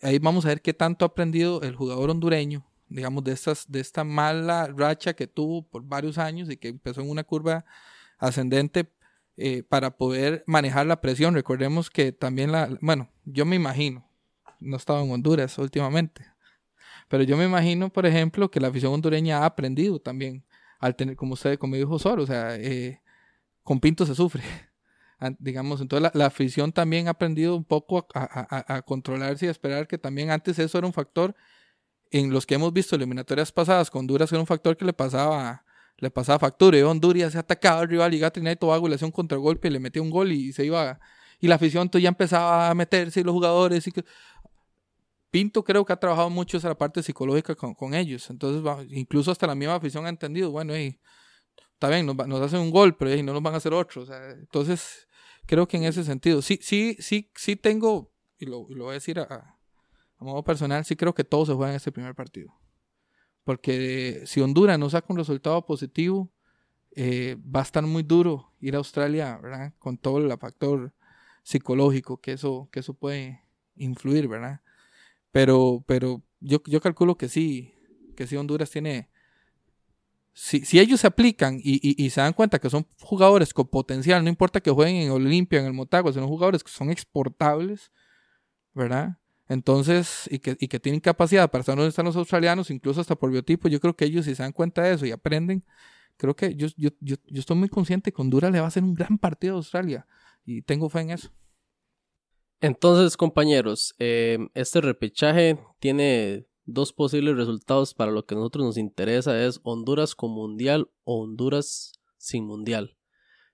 [0.01, 3.81] Ahí vamos a ver qué tanto ha aprendido el jugador hondureño digamos, de, estas, de
[3.81, 7.65] esta mala racha que tuvo por varios años y que empezó en una curva
[8.19, 8.93] ascendente
[9.37, 11.35] eh, para poder manejar la presión.
[11.35, 14.07] Recordemos que también la, bueno, yo me imagino,
[14.61, 16.25] no he estado en Honduras últimamente,
[17.09, 20.45] pero yo me imagino, por ejemplo, que la afición hondureña ha aprendido también
[20.79, 23.01] al tener, como usted, como dijo Soro, o sea, eh,
[23.63, 24.43] con Pinto se sufre.
[25.39, 29.87] digamos, entonces la, afición también ha aprendido un poco a, a, controlarse y a esperar
[29.87, 31.37] que también antes eso era un factor
[32.13, 35.65] en los que hemos visto eliminatorias pasadas con Honduras era un factor que le pasaba
[35.97, 39.07] le pasaba factura y Honduras se atacaba al rival y Trinidad y Tobago le hacía
[39.07, 41.01] un contragolpe y le metía un gol y se iba
[41.41, 44.05] y la afición ya empezaba a meterse y los jugadores y que
[45.31, 49.55] Pinto creo que ha trabajado mucho esa parte psicológica con, ellos entonces incluso hasta la
[49.55, 51.01] misma afición ha entendido bueno y
[51.73, 54.05] está bien nos, nos hacen un gol pero no nos van a hacer otro
[54.39, 55.09] entonces
[55.47, 58.95] creo que en ese sentido sí sí sí sí tengo y lo, lo voy a
[58.95, 59.57] decir a
[60.23, 62.55] a modo personal, sí creo que todos se juegan este primer partido.
[63.45, 66.33] Porque si Honduras no saca un resultado positivo,
[66.95, 69.75] eh, va a estar muy duro ir a Australia, ¿verdad?
[69.79, 70.95] Con todo el factor
[71.43, 73.43] psicológico que eso, que eso puede
[73.75, 74.61] influir, ¿verdad?
[75.33, 77.75] Pero, pero yo, yo calculo que sí,
[78.17, 79.11] que sí Honduras tiene...
[80.35, 84.25] Si, si ellos se aplican y, y, se dan cuenta que son jugadores con potencial,
[84.25, 87.93] no importa que jueguen en Olimpia, en el Motagua, son jugadores que son exportables,
[88.73, 89.19] ¿verdad?
[89.49, 93.17] Entonces, y que, y que tienen capacidad para estar donde están los australianos, incluso hasta
[93.17, 95.65] por biotipo, yo creo que ellos si se dan cuenta de eso y aprenden,
[96.17, 98.85] creo que yo, yo, yo, yo estoy muy consciente que Honduras le va a hacer
[98.85, 100.07] un gran partido a Australia
[100.45, 101.31] y tengo fe en eso.
[102.61, 108.79] Entonces, compañeros, eh, este repechaje tiene dos posibles resultados para lo que a nosotros nos
[108.79, 112.97] interesa, es Honduras con mundial o Honduras sin mundial.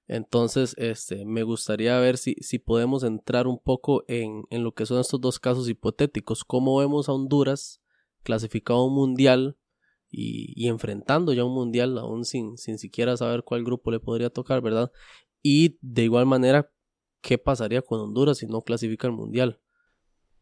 [0.09, 4.87] Entonces, este, me gustaría ver si, si podemos entrar un poco en, en, lo que
[4.87, 6.45] son estos dos casos hipotéticos.
[6.45, 7.83] ¿Cómo vemos a Honduras
[8.23, 9.59] clasificado a un mundial
[10.11, 14.31] y, y enfrentando ya un mundial aún sin, sin siquiera saber cuál grupo le podría
[14.31, 14.91] tocar, ¿verdad?
[15.43, 16.71] Y de igual manera,
[17.21, 19.61] ¿qué pasaría con Honduras si no clasifica al mundial?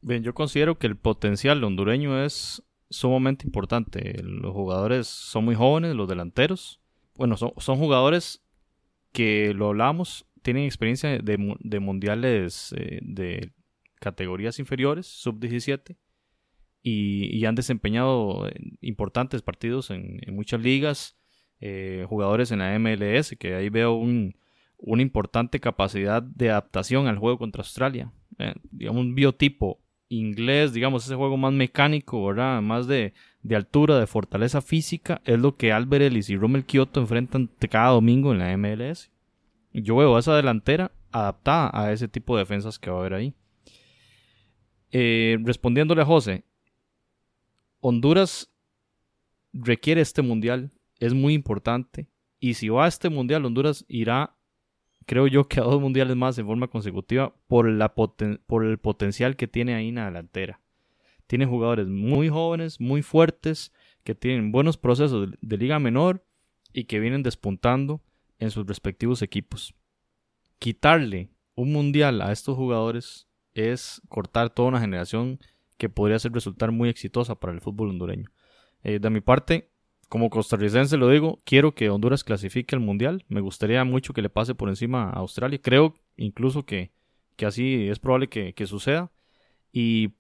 [0.00, 4.22] Bien, yo considero que el potencial hondureño es sumamente importante.
[4.22, 6.80] Los jugadores son muy jóvenes, los delanteros.
[7.16, 8.45] Bueno, son, son jugadores
[9.12, 13.52] que lo hablamos, tienen experiencia de, mundiales eh, de
[13.98, 15.96] categorías inferiores, sub-17,
[16.82, 18.48] y, han desempeñado
[18.80, 21.16] importantes partidos en, muchas ligas,
[21.60, 27.38] eh, jugadores en la MLS, que ahí veo una importante capacidad de adaptación al juego
[27.38, 28.12] contra Australia.
[28.38, 32.62] Eh, digamos, un biotipo inglés, digamos, ese juego más mecánico, ¿verdad?
[32.62, 33.14] Más de,
[33.46, 37.90] de altura, de fortaleza física, es lo que Albert Ellis y Rommel Kyoto enfrentan cada
[37.90, 39.12] domingo en la MLS.
[39.72, 43.34] Yo veo esa delantera adaptada a ese tipo de defensas que va a haber ahí.
[44.90, 46.44] Eh, respondiéndole a José,
[47.78, 48.50] Honduras
[49.52, 52.08] requiere este mundial, es muy importante.
[52.40, 54.36] Y si va a este mundial, Honduras irá,
[55.06, 57.68] creo yo, que a dos mundiales más en forma consecutiva por,
[58.46, 60.60] por el potencial que tiene ahí en la delantera.
[61.26, 63.72] Tiene jugadores muy jóvenes, muy fuertes,
[64.04, 66.24] que tienen buenos procesos de liga menor
[66.72, 68.02] y que vienen despuntando
[68.38, 69.74] en sus respectivos equipos.
[70.58, 75.38] Quitarle un mundial a estos jugadores es cortar toda una generación
[75.78, 78.30] que podría ser resultar muy exitosa para el fútbol hondureño.
[78.82, 79.70] Eh, de mi parte,
[80.08, 83.24] como costarricense lo digo, quiero que Honduras clasifique al mundial.
[83.28, 85.60] Me gustaría mucho que le pase por encima a Australia.
[85.60, 86.92] Creo incluso que,
[87.44, 89.10] así es probable que, suceda.
[89.72, 90.14] Y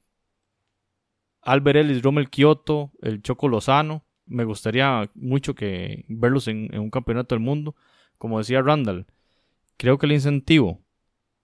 [1.46, 7.36] Albert Ellis, Rommel Kioto, el Choco Lozano, me gustaría mucho que verlos en, un campeonato
[7.36, 7.76] del mundo.
[8.18, 9.06] Como decía Randall,
[9.76, 10.82] creo que el incentivo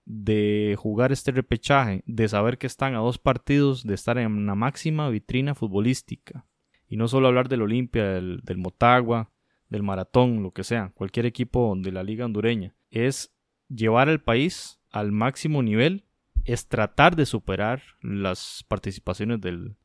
[0.04, 4.56] de jugar este repechaje, de saber que están a dos partidos, de estar en una
[4.56, 6.46] máxima vitrina futbolística.
[6.88, 9.30] Y no solo hablar del Olimpia, del, del, Motagua,
[9.68, 12.74] del Maratón, lo que sea, cualquier equipo de la liga hondureña.
[12.90, 13.32] Es
[13.68, 16.06] llevar al país al máximo nivel,
[16.44, 19.76] es tratar de superar las participaciones del,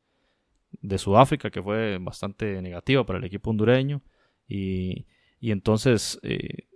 [0.81, 4.01] de Sudáfrica, que fue bastante negativa para el equipo hondureño.
[4.47, 5.05] Y,
[5.39, 6.67] y entonces, eh,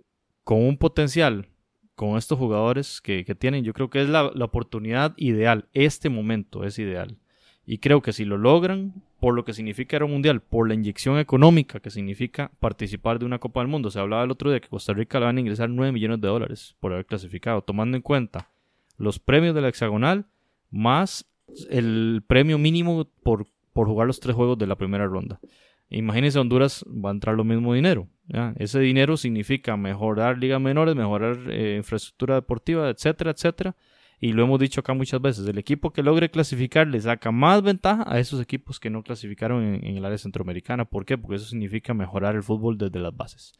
[0.44, 1.48] con un potencial
[1.94, 5.68] con estos jugadores que, tienen, yo creo que es la, oportunidad ideal.
[5.72, 7.16] Este momento es ideal.
[7.64, 11.18] Y creo que si lo logran, por lo que significa el mundial, por la inyección
[11.18, 14.68] económica que significa participar de una Copa del Mundo, se hablaba el otro día que
[14.68, 18.02] Costa Rica le van a ingresar 9 millones de dólares por haber clasificado, tomando en
[18.02, 18.50] cuenta
[18.96, 20.26] los premios de la hexagonal
[20.70, 21.24] más
[21.70, 25.40] el premio mínimo por, por jugar los tres juegos de la primera ronda.
[25.88, 28.08] Imagínense, Honduras va a entrar lo mismo dinero.
[28.56, 33.76] Ese dinero significa mejorar ligas menores, mejorar eh, infraestructura deportiva, etcétera, etcétera.
[34.18, 37.60] Y lo hemos dicho acá muchas veces, el equipo que logre clasificar le saca más
[37.60, 40.84] ventaja a esos equipos que no clasificaron en, en el área centroamericana.
[40.84, 41.18] ¿Por qué?
[41.18, 43.52] Porque eso significa mejorar el fútbol desde las bases.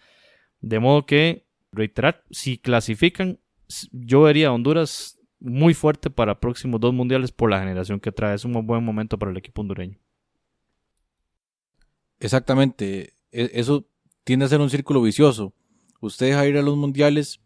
[0.60, 3.40] De modo que, reiterar, si clasifican,
[3.90, 8.34] yo vería a Honduras muy fuerte para próximos dos mundiales por la generación que trae.
[8.34, 9.98] Es un buen momento para el equipo hondureño.
[12.22, 13.14] Exactamente.
[13.32, 13.86] E, eso
[14.24, 15.52] tiende a ser un círculo vicioso.
[16.00, 17.40] Usted deja ir a los mundiales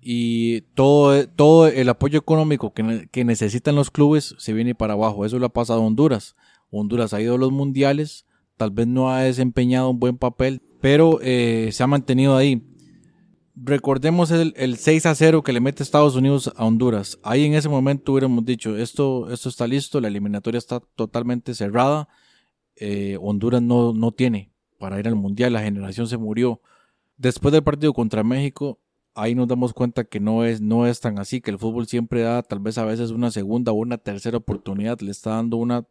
[0.00, 5.24] y todo, todo el apoyo económico que, necesitan los clubes se viene para abajo.
[5.24, 6.36] Eso le ha pasado a Honduras.
[6.70, 11.18] Honduras ha ido a los mundiales, tal vez no ha desempeñado un buen papel, pero
[11.22, 12.62] eh, se ha mantenido ahí.
[13.54, 17.18] Recordemos el, 6 a 0 que le mete Estados Unidos a Honduras.
[17.22, 22.08] Ahí en ese momento hubiéramos dicho, esto, esto está listo, la eliminatoria está totalmente cerrada
[22.84, 26.60] eh, Honduras no, no tiene para ir al Mundial, la generación se murió.
[27.16, 28.80] Después del partido contra México,
[29.14, 32.22] ahí nos damos cuenta que no es, no es tan así, que el fútbol siempre
[32.22, 35.86] da tal vez a veces una segunda o una tercera oportunidad, le está dando una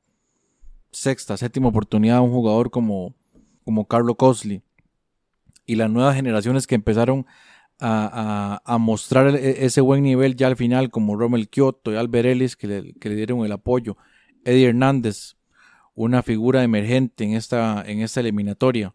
[0.91, 3.15] sexta, séptima oportunidad a un jugador como,
[3.63, 4.61] como Carlo Cosley.
[5.65, 7.25] Y las nuevas generaciones que empezaron
[7.79, 12.27] a, a, mostrar e, ese buen nivel ya al final, como Rommel Kioto y Albert
[12.27, 13.95] Ellis, que le dieron el apoyo.
[14.43, 15.37] Eddie Hernández,
[16.03, 18.93] una figura emergente en esta, en esta eliminatoria.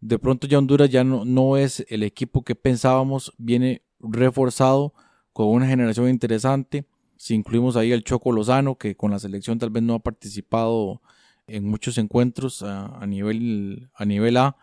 [0.00, 4.94] De pronto ya Honduras ya no, no es el equipo que pensábamos, viene reforzado
[5.32, 6.86] con una generación interesante.
[7.16, 11.00] Si incluimos ahí al Choco Lozano, que con la selección tal vez no ha participado
[11.46, 14.56] en muchos encuentros a, nivel, a nivel A,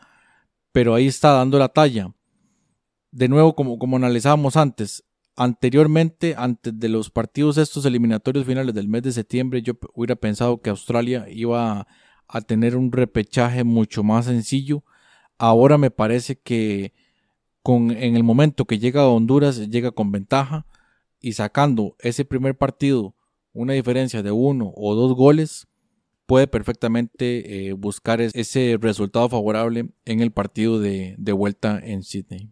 [0.73, 2.13] pero ahí está dando la talla.
[3.11, 5.05] De nuevo, como, como analizábamos antes,
[5.42, 10.62] Anteriormente, antes de los partidos estos eliminatorios finales del mes de septiembre, yo hubiera pensado
[10.62, 11.88] que Australia iba
[12.28, 14.84] a tener un repechaje mucho más sencillo.
[15.38, 16.92] Ahora me parece que
[17.64, 20.66] con, en el momento que llega a Honduras, llega con ventaja
[21.22, 23.16] y sacando ese primer partido
[23.54, 25.70] una diferencia de uno o dos goles,
[26.26, 32.50] puede perfectamente eh, buscar ese resultado favorable en el partido de, de vuelta en Sydney.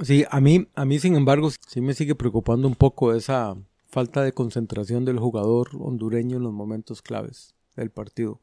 [0.00, 4.22] Sí, a mí, a mí sin embargo, sí me sigue preocupando un poco esa falta
[4.22, 8.40] de concentración del jugador hondureño en los momentos claves del partido.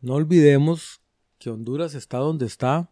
[0.00, 1.00] No olvidemos
[1.38, 2.90] que Honduras está donde está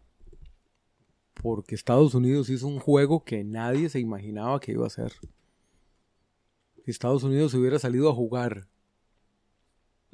[1.33, 5.11] porque Estados Unidos hizo un juego que nadie se imaginaba que iba a hacer.
[6.85, 8.67] Si Estados Unidos hubiera salido a jugar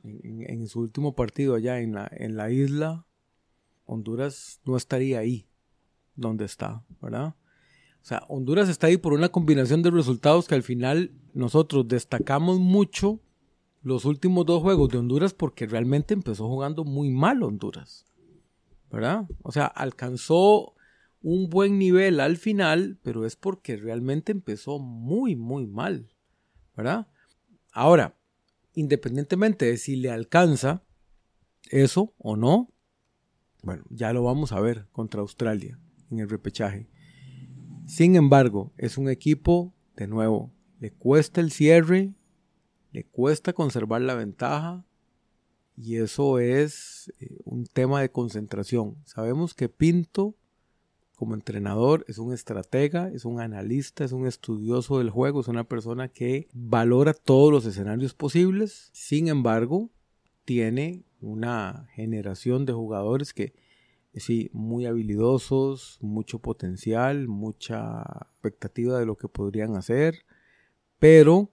[0.03, 3.05] en, su último partido allá en la, en la isla,
[3.85, 5.47] Honduras no estaría ahí
[6.15, 7.35] donde está, ¿verdad?
[8.05, 12.59] O sea, Honduras está ahí por una combinación de resultados que al final nosotros destacamos
[12.59, 13.19] mucho
[13.81, 18.05] los últimos dos juegos de Honduras porque realmente empezó jugando muy mal Honduras.
[18.91, 19.25] ¿Verdad?
[19.41, 20.75] O sea, alcanzó
[21.23, 26.13] un buen nivel al final, pero es porque realmente empezó muy, muy mal.
[26.77, 27.07] ¿Verdad?
[27.71, 28.19] Ahora,
[28.75, 30.83] independientemente de si le alcanza
[31.71, 32.71] eso o no,
[33.63, 35.79] bueno, ya lo vamos a ver contra Australia
[36.11, 36.87] en el repechaje.
[37.85, 42.13] Sin embargo, es un equipo, de nuevo, le cuesta el cierre,
[42.91, 44.85] le cuesta conservar la ventaja
[45.77, 48.97] y eso es eh, un tema de concentración.
[49.05, 50.35] Sabemos que Pinto,
[51.15, 55.63] como entrenador, es un estratega, es un analista, es un estudioso del juego, es una
[55.63, 58.89] persona que valora todos los escenarios posibles.
[58.93, 59.91] Sin embargo,
[60.43, 63.53] tiene una generación de jugadores que
[64.19, 68.03] sí, muy habilidosos, mucho potencial, mucha
[68.33, 70.25] expectativa de lo que podrían hacer,
[70.99, 71.51] pero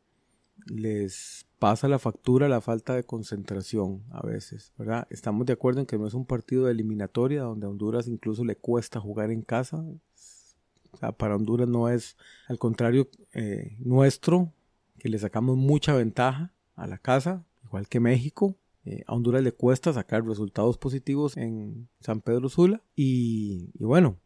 [0.66, 5.06] les pasa la factura la falta de concentración a veces, ¿verdad?
[5.10, 8.44] Estamos de acuerdo en que no es un partido de eliminatoria donde a Honduras incluso
[8.44, 9.84] le cuesta jugar en casa.
[11.16, 12.16] Para Honduras no es,
[12.48, 14.52] al contrario, eh, nuestro,
[14.98, 18.56] que le sacamos mucha ventaja a la casa, igual que México.
[18.84, 22.82] Eh, a Honduras le cuesta sacar resultados positivos en San Pedro Sula.
[22.96, 24.18] Y, bueno,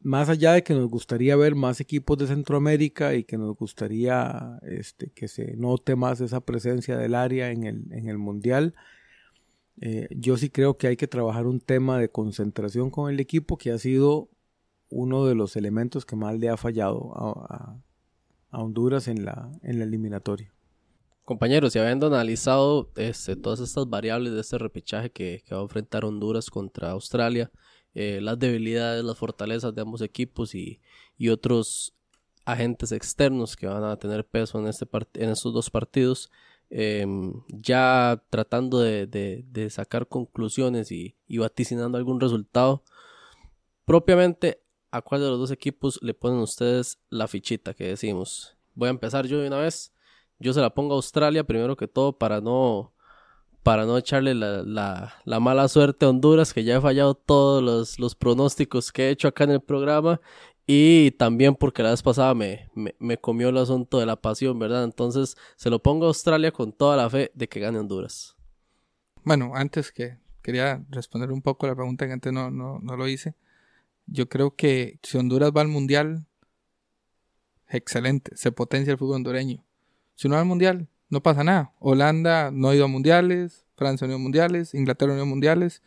[0.00, 4.58] más allá de que nos gustaría ver más equipos de Centroamérica y que nos gustaría
[4.62, 8.74] este, que se note más esa presencia del área en el, Mundial,
[9.80, 13.58] eh, yo sí creo que hay que trabajar un tema de concentración con el equipo
[13.58, 14.28] que ha sido
[14.90, 17.76] uno de los elementos que más le ha fallado a,
[18.50, 20.50] Honduras en la, en la eliminatoria.
[21.28, 25.64] Compañeros, y habiendo analizado este, todas estas variables de este repechaje que, que va a
[25.64, 27.50] enfrentar Honduras contra Australia,
[27.92, 30.80] eh, las debilidades, las fortalezas de ambos equipos y,
[31.30, 31.92] otros
[32.46, 36.30] agentes externos que van a tener peso en, este en estos dos partidos.
[36.70, 42.84] Em, ya tratando de, sacar conclusiones y, vaticinando algún resultado,
[43.84, 48.56] propiamente a cuál de los dos equipos le ponen ustedes la fichita que decimos.
[48.74, 49.92] Voy a empezar yo de una vez.
[50.38, 52.92] Yo se la pongo a Australia primero que todo para no
[53.68, 58.92] para no echarle la, mala suerte a Honduras, que ya he fallado todos los, pronósticos
[58.92, 60.22] que he hecho acá en el programa.
[60.66, 64.84] Y también porque la vez pasada me, me, comió el asunto de la pasión, ¿verdad?
[64.84, 68.36] Entonces se lo pongo a Australia con toda la fe de que gane Honduras.
[69.22, 73.06] Bueno, antes que quería responder un poco la pregunta que antes no, no, no lo
[73.06, 73.34] hice.
[74.06, 76.26] Yo creo que si Honduras va al Mundial,
[77.68, 79.67] excelente, se potencia el fútbol hondureño.
[80.18, 81.72] Si no va al Mundial, no pasa nada.
[81.78, 85.18] Holanda no ha ido a mundiales, Francia no ha ido a mundiales, Inglaterra no ha
[85.18, 85.80] ido a mundiales,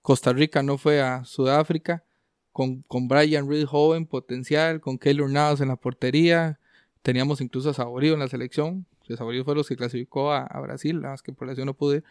[0.00, 2.02] Costa Rica no fue a Sudáfrica,
[2.50, 6.58] con, con Brian Reed joven, potencial, con Keylor Navas en la portería,
[7.02, 11.12] teníamos incluso a Saborío en la selección, Saborío fue los que clasificó a, Brasil, nada
[11.12, 12.04] más que por lesión no pude,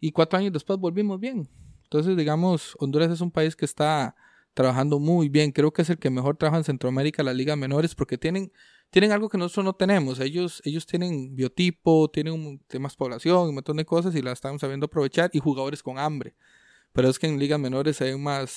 [0.00, 1.48] y cuatro años después volvimos bien.
[1.84, 4.16] Entonces, digamos, Honduras es un país que está
[4.54, 7.94] trabajando muy bien, creo que es el que mejor trabaja en Centroamérica, las ligas menores,
[7.94, 8.50] porque tienen
[8.90, 10.20] tienen algo que nosotros no tenemos.
[10.20, 14.58] Ellos, ellos tienen biotipo, tienen un, temas población, un montón de cosas y la están
[14.58, 16.34] sabiendo aprovechar y jugadores con hambre.
[16.92, 18.50] Pero es que en ligas menores se ven más,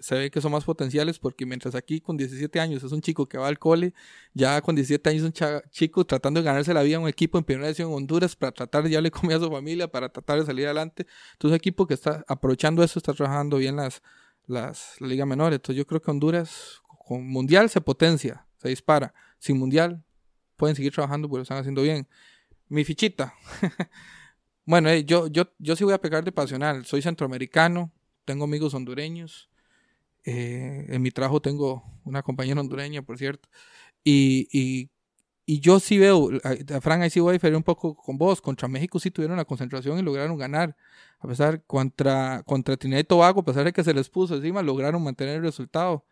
[0.00, 3.28] se ve que son más potenciales porque mientras aquí con 17 años es un chico
[3.28, 3.92] que va al cole,
[4.32, 7.36] ya con 17 años es un chico tratando de ganarse la vida en un equipo
[7.36, 10.08] en primera división en Honduras para tratar de ya le comer a su familia, para
[10.08, 11.06] tratar de salir adelante.
[11.32, 14.02] Entonces un equipo que está aprovechando eso, está trabajando bien las,
[14.46, 15.52] las, la liga menor.
[15.52, 19.12] Entonces yo creo que Honduras con mundial se potencia, se dispara
[19.44, 20.02] sin mundial,
[20.56, 22.08] pueden seguir trabajando porque lo están haciendo bien.
[22.68, 23.34] Mi fichita.
[24.64, 26.86] bueno, eh, yo, yo, yo sí voy a pegar de pasional.
[26.86, 27.92] Soy centroamericano,
[28.24, 29.50] tengo amigos hondureños.
[30.24, 33.50] Eh, en mi trabajo tengo una compañera hondureña, por cierto.
[34.02, 34.88] Y, y,
[35.44, 38.40] y yo sí veo, a Fran, ahí sí voy a diferir un poco con vos.
[38.40, 40.74] Contra México sí tuvieron la concentración y lograron ganar.
[41.18, 44.62] A pesar, contra, contra Trinidad y Tobago, a pesar de que se les puso encima,
[44.62, 46.06] lograron mantener el resultado.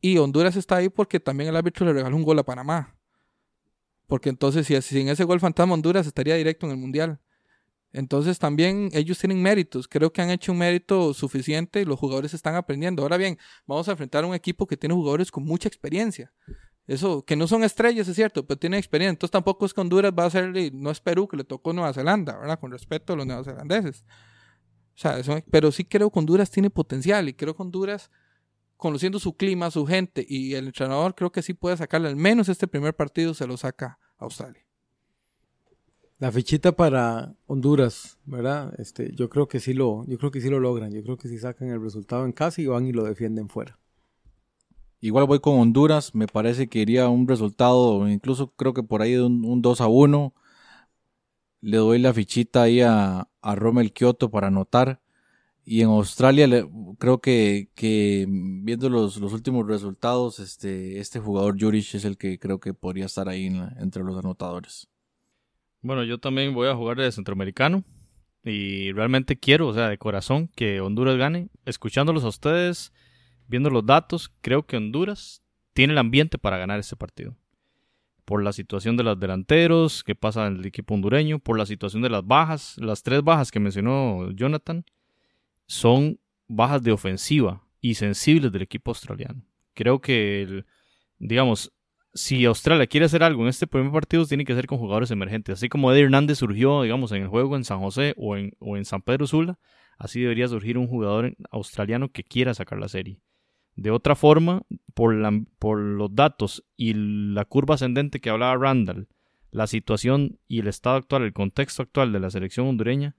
[0.00, 2.96] Y Honduras está ahí porque también el árbitro le regaló un gol a Panamá.
[4.06, 7.20] Porque entonces, si sin ese gol fantasma, Honduras estaría directo en el Mundial.
[7.92, 9.88] Entonces también ellos tienen méritos.
[9.88, 13.02] Creo que han hecho un mérito suficiente y los jugadores están aprendiendo.
[13.02, 16.32] Ahora bien, vamos a enfrentar a un equipo que tiene jugadores con mucha experiencia.
[16.86, 19.10] Eso, que no son estrellas, es cierto, pero tienen experiencia.
[19.10, 21.92] Entonces tampoco es que Honduras va a ser, no es Perú que le tocó Nueva
[21.92, 22.58] Zelanda, ¿verdad?
[22.58, 24.04] Con respeto a los neozelandeses.
[24.94, 28.10] O sea, pero sí creo que Honduras tiene potencial y creo que Honduras
[28.80, 32.48] conociendo su clima, su gente y el entrenador, creo que sí puede sacarle al menos
[32.48, 34.66] este primer partido, se lo saca a Australia.
[36.18, 38.74] La fichita para Honduras, ¿verdad?
[38.78, 41.28] Este, yo creo que sí lo, yo creo que sí lo logran, yo creo que
[41.28, 43.78] sí sacan el resultado en casa y van y lo defienden fuera.
[45.00, 49.12] Igual voy con Honduras, me parece que iría un resultado, incluso creo que por ahí
[49.12, 50.34] de un, 2 a 1.
[51.62, 55.00] Le doy la fichita ahí a, a Rommel Kioto para anotar.
[55.64, 56.66] Y en Australia
[56.98, 57.68] creo que,
[58.28, 63.28] viendo los, últimos resultados, este, este jugador Juric es el que creo que podría estar
[63.28, 63.46] ahí
[63.78, 64.88] entre los anotadores.
[65.82, 67.84] Bueno, yo también voy a jugar de centroamericano
[68.44, 71.48] y realmente quiero, o sea, de corazón, que Honduras gane.
[71.64, 72.92] Escuchándolos a ustedes,
[73.46, 75.42] viendo los datos, creo que Honduras
[75.72, 77.36] tiene el ambiente para ganar este partido.
[78.26, 82.00] por la situación de los delanteros que pasa en el equipo hondureño, por la situación
[82.02, 84.84] de las bajas, las tres bajas que mencionó Jonathan,
[85.70, 86.18] son
[86.48, 89.44] bajas de ofensiva y sensibles del equipo australiano.
[89.72, 90.64] Creo que,
[91.20, 91.72] digamos,
[92.12, 95.52] si Australia quiere hacer algo en este primer partido, tiene que ser con jugadores emergentes.
[95.52, 98.76] Así como Eddie Hernández surgió, digamos, en el juego en San José o en, o
[98.76, 99.60] en San Pedro Sula,
[99.96, 103.20] así debería surgir un jugador australiano que quiera sacar la serie.
[103.76, 104.62] De otra forma,
[104.92, 105.14] por,
[105.60, 109.06] por los datos y la curva ascendente que hablaba Randall,
[109.52, 113.14] la situación y el estado actual, el contexto actual de la selección hondureña,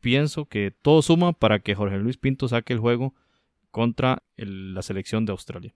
[0.00, 3.14] pienso que todo suma para que Jorge Luis Pinto saque el juego
[3.70, 5.74] contra la selección de Australia.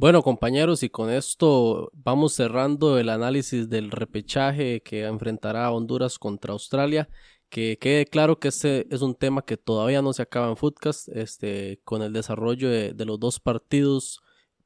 [0.00, 6.54] Bueno compañeros, y con esto vamos cerrando el análisis del repechaje que enfrentará Honduras contra
[6.54, 7.10] Australia.
[7.50, 11.08] Que quede claro que este es un tema que todavía no se acaba en Footcast,
[11.08, 14.20] este, con el desarrollo de, los dos partidos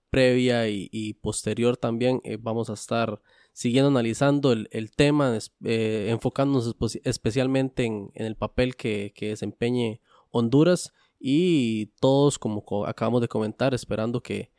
[0.08, 3.20] previa y, posterior también eh, vamos a estar
[3.54, 11.86] siguiendo analizando el, tema, eh, enfocándonos especialmente en, el papel que, que desempeñe Honduras y
[12.00, 14.50] todos, como acabamos de comentar, esperando que,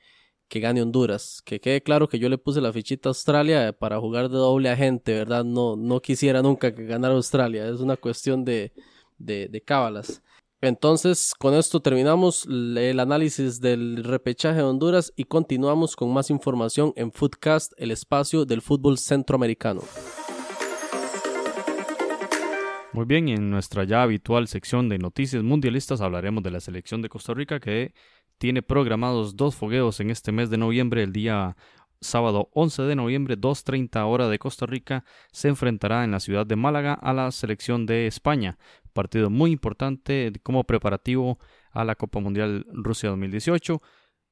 [0.47, 1.41] que gane Honduras.
[1.45, 4.69] Que quede claro que yo le puse la fichita a Australia para jugar de doble
[4.69, 5.43] agente, ¿verdad?
[5.43, 7.67] No, no quisiera nunca que ganara Australia.
[7.67, 8.73] Es una cuestión de,
[9.17, 10.23] de, cábalas.
[10.65, 16.91] Entonces, con esto terminamos el análisis del repechaje de Honduras y continuamos con más información
[16.95, 19.81] en Footcast, el espacio del fútbol centroamericano.
[22.93, 27.09] Muy bien, en nuestra ya habitual sección de noticias mundialistas hablaremos de la selección de
[27.09, 27.93] Costa Rica que
[28.39, 31.55] tiene programados dos fogueos en este mes de noviembre, el día
[32.01, 36.55] sábado 11 de noviembre, 2.30 hora de Costa Rica, se enfrentará en la ciudad de
[36.55, 38.57] Málaga a la selección de España.
[38.95, 41.37] Partido muy importante como preparativo
[41.71, 43.81] a la Copa Mundial Rusia 2018.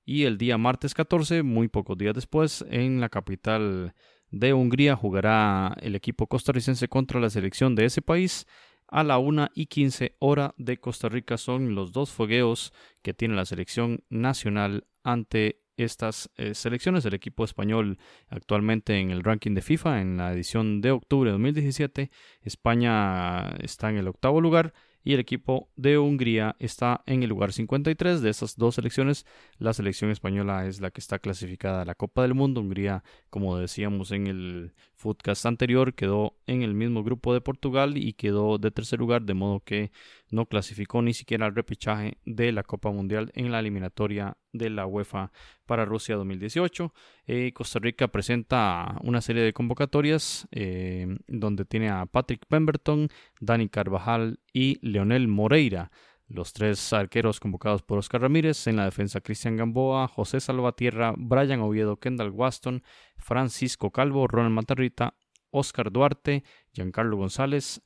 [0.06, 3.94] Y el día martes 14, muy pocos días después, en la capital
[4.32, 8.48] de Hungría jugará el equipo costarricense contra la selección de ese país
[8.88, 13.36] a la 1 y 15 hora de Costa Rica son los dos fogueos que tiene
[13.36, 17.06] la selección nacional ante estas eh, selecciones.
[17.06, 17.98] El equipo español
[18.30, 22.12] actualmente en el ranking de FIFA en la edición de octubre de 2017.
[22.42, 27.52] España está en el octavo lugar y el equipo de Hungría está en el lugar
[27.52, 29.26] 53 de esas dos selecciones.
[29.58, 32.62] La selección española es la que está clasificada a la Copa del Mundo.
[32.62, 34.74] Hungría, como decíamos en el
[35.04, 39.34] footcast anterior, quedó en el mismo grupo de Portugal y quedó de tercer lugar, de
[39.34, 39.92] modo que
[40.32, 44.88] no clasificó ni siquiera al repechaje de la Copa Mundial en la eliminatoria de la
[44.88, 45.34] UEFA
[45.66, 46.94] para Rusia 2018.
[47.28, 53.10] Eh, Costa Rica presenta una serie de convocatorias eh, donde tiene a Patrick Pemberton,
[53.42, 55.92] Dani Carvajal y Leonel Moreira.
[56.34, 61.62] Los tres arqueros convocados por Oscar Ramírez, en la defensa Cristian Gamboa, José Salvatierra, Brian
[61.62, 62.82] Oviedo, Kendall Waston,
[63.18, 65.14] Francisco Calvo, Ronald Matarrita,
[65.52, 67.84] Oscar Duarte, Giancarlo González,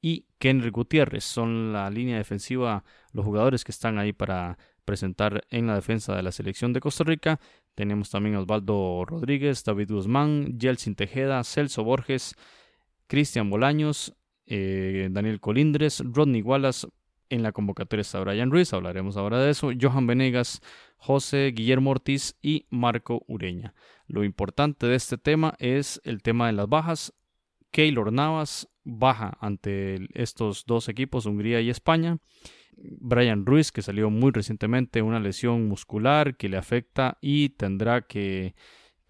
[0.00, 1.24] y Kenry Gutiérrez.
[1.24, 4.56] Son la línea defensiva, los jugadores que están ahí para
[4.86, 7.40] presentar en la defensa de la selección de Costa Rica.
[7.74, 12.34] Tenemos también Osvaldo Rodríguez, David Guzmán, Yeltsin Tejeda, Celso Borges,
[13.06, 14.14] Cristian Bolaños,
[14.46, 16.86] eh, Daniel Colindres, Rodney Wallace.
[17.34, 19.72] En la convocatoria está Brian Ruiz, hablaremos ahora de eso.
[19.78, 20.62] Johan Venegas,
[20.98, 23.74] José Guillermo Ortiz y Marco Ureña.
[24.06, 27.12] Lo importante de este tema es el tema de las bajas.
[27.72, 32.18] Keylor Navas baja ante estos dos equipos, Hungría y España.
[32.76, 38.54] Brian Ruiz, que salió muy recientemente una lesión muscular que le afecta y tendrá que,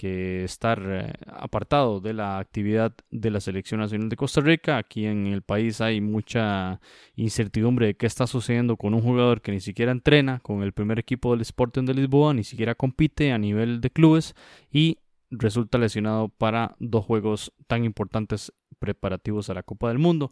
[0.05, 4.77] estar eh, apartado de la actividad de la Selección Nacional de Costa Rica.
[4.77, 6.81] Aquí en el país hay mucha
[7.17, 10.99] incertidumbre de qué está sucediendo con un jugador que ni siquiera entrena con el primer
[10.99, 14.35] equipo del Sporting de Lisboa, ni siquiera compite a nivel de clubes
[14.71, 14.99] y
[15.31, 20.31] resulta lesionado para dos juegos tan importantes preparativos a la Copa del Mundo.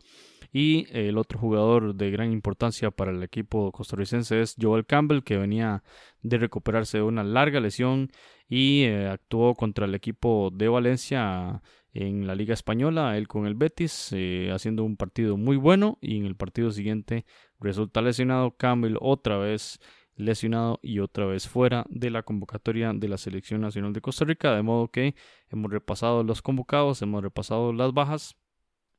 [0.52, 5.38] Y el otro jugador de gran importancia para el equipo costarricense es Joel Campbell, que
[5.38, 5.82] venía
[6.20, 8.10] de recuperarse de una larga lesión
[8.48, 11.62] y eh, actuó contra el equipo de Valencia
[11.94, 16.18] en la Liga Española, él con el Betis, eh, haciendo un partido muy bueno y
[16.18, 17.24] en el partido siguiente
[17.60, 19.80] resulta lesionado Campbell otra vez
[20.16, 24.54] lesionado y otra vez fuera de la convocatoria de la Selección Nacional de Costa Rica,
[24.54, 25.14] de modo que
[25.50, 28.36] hemos repasado los convocados, hemos repasado las bajas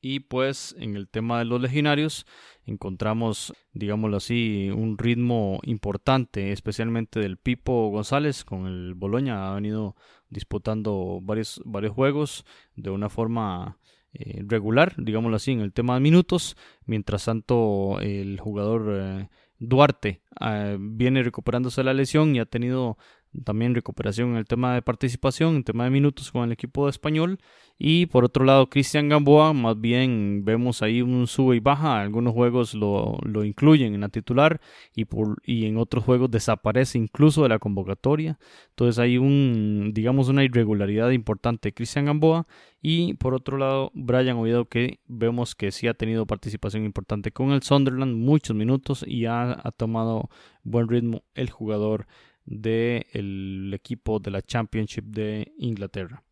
[0.03, 2.27] y pues en el tema de los legionarios
[2.65, 9.95] encontramos, digámoslo así, un ritmo importante, especialmente del Pipo González con el Boloña, ha venido
[10.29, 13.79] disputando varios, varios juegos de una forma
[14.11, 18.91] eh, regular, digámoslo así, en el tema de minutos, mientras tanto el jugador...
[18.91, 22.97] Eh, Duarte ah, viene recuperándose de la lesión y ha tenido
[23.43, 27.39] también recuperación en el tema de participación, en tema de minutos con el equipo español.
[27.77, 32.01] Y por otro lado, Cristian Gamboa, más bien vemos ahí un sube y baja.
[32.01, 34.61] Algunos juegos lo, lo incluyen en la titular
[34.95, 38.37] y, por, y en otros juegos desaparece incluso de la convocatoria.
[38.69, 42.47] Entonces hay un, digamos, una irregularidad importante de Cristian Gamboa.
[42.81, 47.51] Y por otro lado, Brian Oviedo, que vemos que sí ha tenido participación importante con
[47.51, 50.29] el Sunderland, muchos minutos y ha, ha tomado
[50.63, 52.07] buen ritmo el jugador
[52.45, 56.23] del equipo de la Championship de Inglaterra.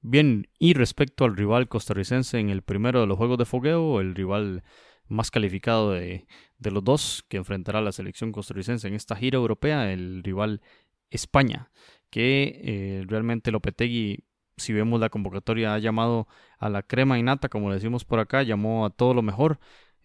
[0.00, 4.14] Bien, y respecto al rival costarricense en el primero de los Juegos de Fogueo, el
[4.14, 4.62] rival
[5.08, 6.26] más calificado de,
[6.58, 10.60] los dos que enfrentará la selección costarricense en esta gira europea, el rival
[11.10, 11.70] España,
[12.10, 14.24] que eh, realmente Lopetegui,
[14.56, 16.28] si vemos la convocatoria, ha llamado
[16.58, 19.58] a la crema innata, como decimos por acá, llamó a todo lo mejor,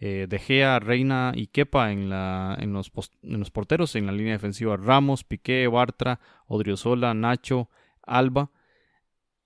[0.05, 5.65] eh, De Gea, Reina y Kepa en, los porteros, en la línea defensiva Ramos, Piqué,
[5.67, 7.69] Bartra, Odriozola, Nacho,
[8.01, 8.51] Alba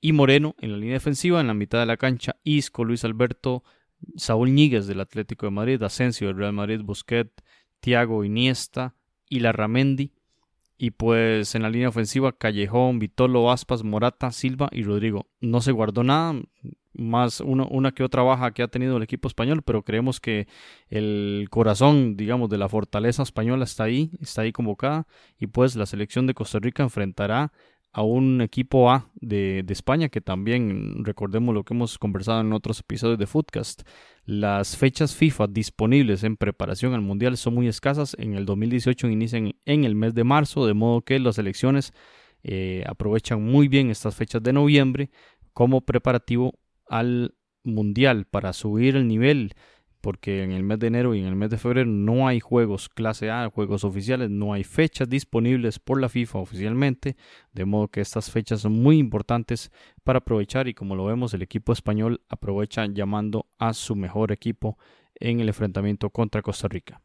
[0.02, 3.64] y Moreno en la línea defensiva, en la mitad de la cancha Isco, Luis Alberto,
[4.16, 7.30] Saúl Ñíguez del Atlético de Madrid, Asensio del Real Madrid, Busquet,
[7.80, 8.96] Tiago Iniesta
[9.30, 10.12] y Larramendi.
[10.80, 15.28] Y pues en la línea ofensiva Callejón, Vitolo, Aspas, Morata, Silva y Rodrigo.
[15.40, 16.42] No se guardó nada,
[16.98, 20.48] más una que otra baja que ha tenido el equipo español, pero creemos que
[20.90, 25.08] el corazón, digamos, de la fortaleza española está ahí, está ahí convocada.
[25.40, 27.52] Y pues la selección de Costa Rica enfrentará
[27.94, 32.54] a un equipo A de, de, España que también recordemos lo que hemos conversado en
[32.54, 33.84] otros episodios de Footcast.
[34.26, 38.16] Las fechas FIFA disponibles en preparación al Mundial son muy escasas.
[38.20, 41.94] En el 2018 inician en el mes de marzo, de modo que las elecciones
[42.44, 45.10] eh, aprovechan muy bien estas fechas de noviembre
[45.54, 46.54] como preparativo
[46.90, 49.54] al Mundial para subir el nivel
[50.08, 52.88] porque en el mes de enero y en el mes de febrero no hay juegos
[52.88, 57.18] clase A, juegos oficiales, no hay fechas disponibles por la FIFA oficialmente,
[57.52, 59.72] de modo que estas fechas son muy importantes
[60.04, 64.78] para aprovechar y como lo vemos el equipo español aprovecha llamando a su mejor equipo
[65.16, 67.02] en el enfrentamiento contra Costa Rica.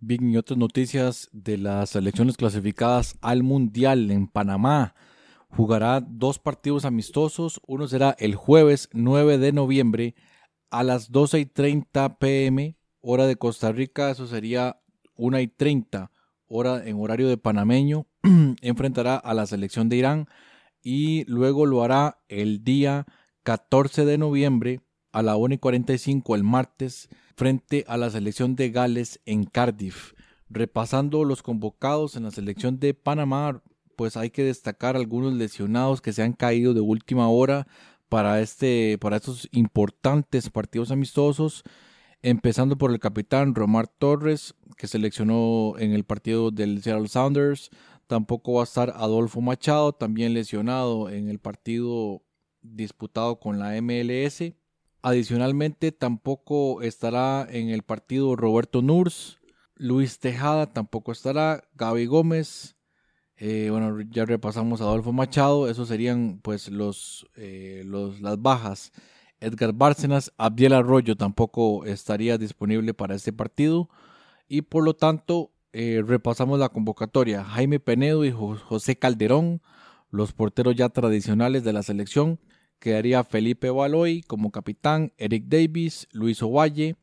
[0.00, 4.94] Bien, y otras noticias de las elecciones clasificadas al Mundial en Panamá.
[5.54, 10.14] Jugará dos partidos amistosos, uno será el jueves 9 de noviembre
[10.70, 14.80] a las 12 y 30 pm, hora de Costa Rica, eso sería
[15.16, 16.10] 1 y 30
[16.46, 18.06] hora en horario de panameño,
[18.62, 20.28] enfrentará a la selección de Irán
[20.82, 23.06] y luego lo hará el día
[23.42, 24.80] 14 de noviembre
[25.12, 30.14] a la 1 y 45 el martes frente a la selección de Gales en Cardiff.
[30.48, 33.62] Repasando los convocados en la selección de Panamá,
[34.02, 37.68] pues hay que destacar algunos lesionados que se han caído de última hora
[38.08, 41.62] para, este, para estos importantes partidos amistosos,
[42.20, 47.70] empezando por el capitán Romar Torres, que seleccionó en el partido del Seattle Sounders.
[48.08, 52.24] Tampoco va a estar Adolfo Machado, también lesionado en el partido
[52.60, 54.52] disputado con la MLS.
[55.02, 59.38] Adicionalmente, tampoco estará en el partido Roberto Nurs.
[59.76, 61.62] Luis Tejada tampoco estará.
[61.76, 62.74] Gaby Gómez,
[63.44, 68.92] eh, bueno, ya repasamos a Adolfo Machado, esos serían pues los, eh, los las bajas.
[69.40, 73.90] Edgar Bárcenas, Abdiel Arroyo tampoco estaría disponible para este partido
[74.46, 77.42] y por lo tanto eh, repasamos la convocatoria.
[77.42, 79.60] Jaime Penedo y José Calderón,
[80.12, 82.38] los porteros ya tradicionales de la selección.
[82.78, 86.94] Quedaría Felipe Baloy como capitán, Eric Davis, Luis Ovalle,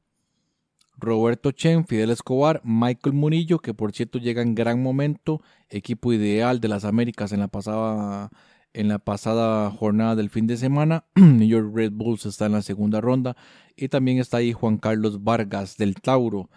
[0.99, 6.59] Roberto Chen, Fidel Escobar, Michael Munillo, que por cierto llega en gran momento, equipo ideal
[6.59, 8.29] de las Américas en la pasada,
[8.73, 11.05] en la pasada jornada del fin de semana.
[11.15, 13.35] New York Red Bulls está en la segunda ronda
[13.75, 16.49] y también está ahí Juan Carlos Vargas del Tauro.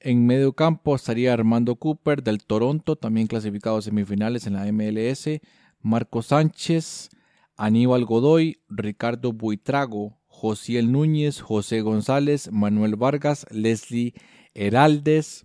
[0.00, 5.40] En medio campo estaría Armando Cooper del Toronto, también clasificado a semifinales en la MLS,
[5.82, 7.10] Marco Sánchez,
[7.56, 14.14] Aníbal Godoy, Ricardo Buitrago, Josiel Núñez, José González, Manuel Vargas, Leslie
[14.54, 15.44] Heraldes,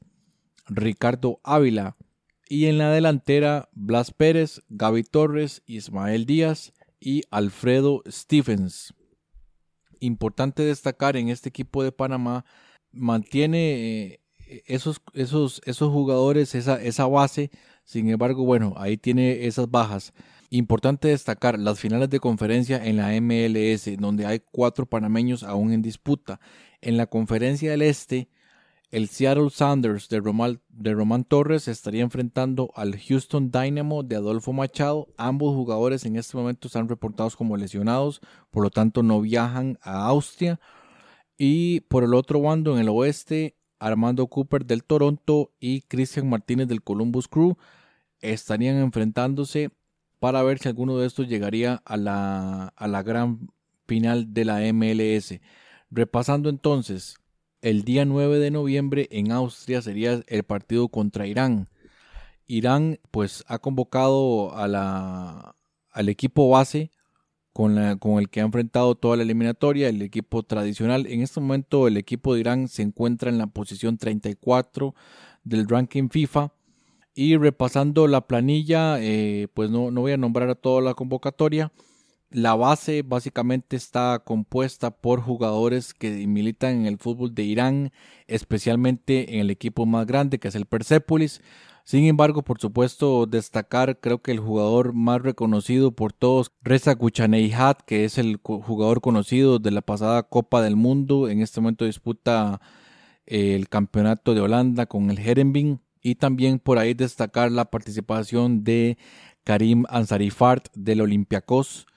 [0.67, 1.97] Ricardo Ávila.
[2.47, 8.93] Y en la delantera, Blas Pérez, Gaby Torres, Ismael Díaz y Alfredo Stephens.
[9.99, 12.45] Importante destacar en este equipo de Panamá,
[12.93, 13.73] mantiene
[14.05, 14.21] eh,
[14.65, 17.51] esos, esos, esos jugadores, esa, esa base.
[17.83, 20.13] Sin embargo, bueno, ahí tiene esas bajas.
[20.49, 25.81] Importante destacar las finales de conferencia en la MLS, donde hay cuatro panameños aún en
[25.81, 26.39] disputa.
[26.81, 28.29] En la conferencia del Este,
[28.91, 30.21] el Seattle Sounders de,
[30.69, 35.07] de Román Torres estaría enfrentando al Houston Dynamo de Adolfo Machado.
[35.17, 40.05] Ambos jugadores en este momento están reportados como lesionados, por lo tanto no viajan a
[40.05, 40.59] Austria.
[41.37, 46.67] Y por el otro bando, en el oeste, Armando Cooper del Toronto y Cristian Martínez
[46.67, 47.57] del Columbus Crew
[48.21, 49.71] estarían enfrentándose
[50.25, 53.51] para ver si alguno de estos llegaría a la, a la gran
[53.85, 55.39] final de la MLS.
[55.91, 57.17] Repasando entonces,
[57.61, 61.69] el día 9 de noviembre en Austria sería el partido contra Irán.
[62.47, 65.55] Irán pues ha convocado a la,
[65.91, 66.89] al equipo base
[67.53, 71.05] con, la, con, el que ha enfrentado toda la eliminatoria, el equipo tradicional.
[71.05, 74.95] En este momento el equipo de Irán se encuentra en la posición 34
[75.43, 76.51] del ranking FIFA.
[77.15, 81.71] Y repasando la planilla, eh, pues no, no voy a nombrar a toda la convocatoria.
[82.29, 87.91] La base básicamente está compuesta por jugadores que militan en el fútbol de Irán,
[88.27, 91.41] especialmente en el equipo más grande que es el Persepolis.
[91.85, 97.83] Sin embargo, por supuesto, destacar creo que el jugador más reconocido por todos, Reza Kuchaneihat,
[97.83, 101.29] que es el jugador conocido de la pasada Copa del Mundo.
[101.29, 102.59] En este momento disputa
[103.27, 105.79] eh, el campeonato de Holanda con el Herenbin.
[106.05, 108.99] Y también por ahí destacar la participación de
[109.43, 111.87] Karim Ansarifart del Olympiacos.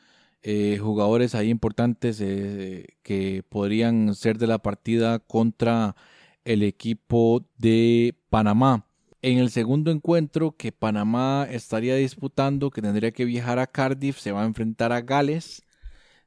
[0.43, 5.95] Eh, jugadores ahí importantes eh, que podrían ser de la partida contra
[6.47, 8.87] el equipo de Panamá
[9.21, 14.33] en el segundo encuentro que Panamá estaría disputando, que tendría que viajar a Cardiff, se
[14.33, 15.65] va a enfrentar a Gales.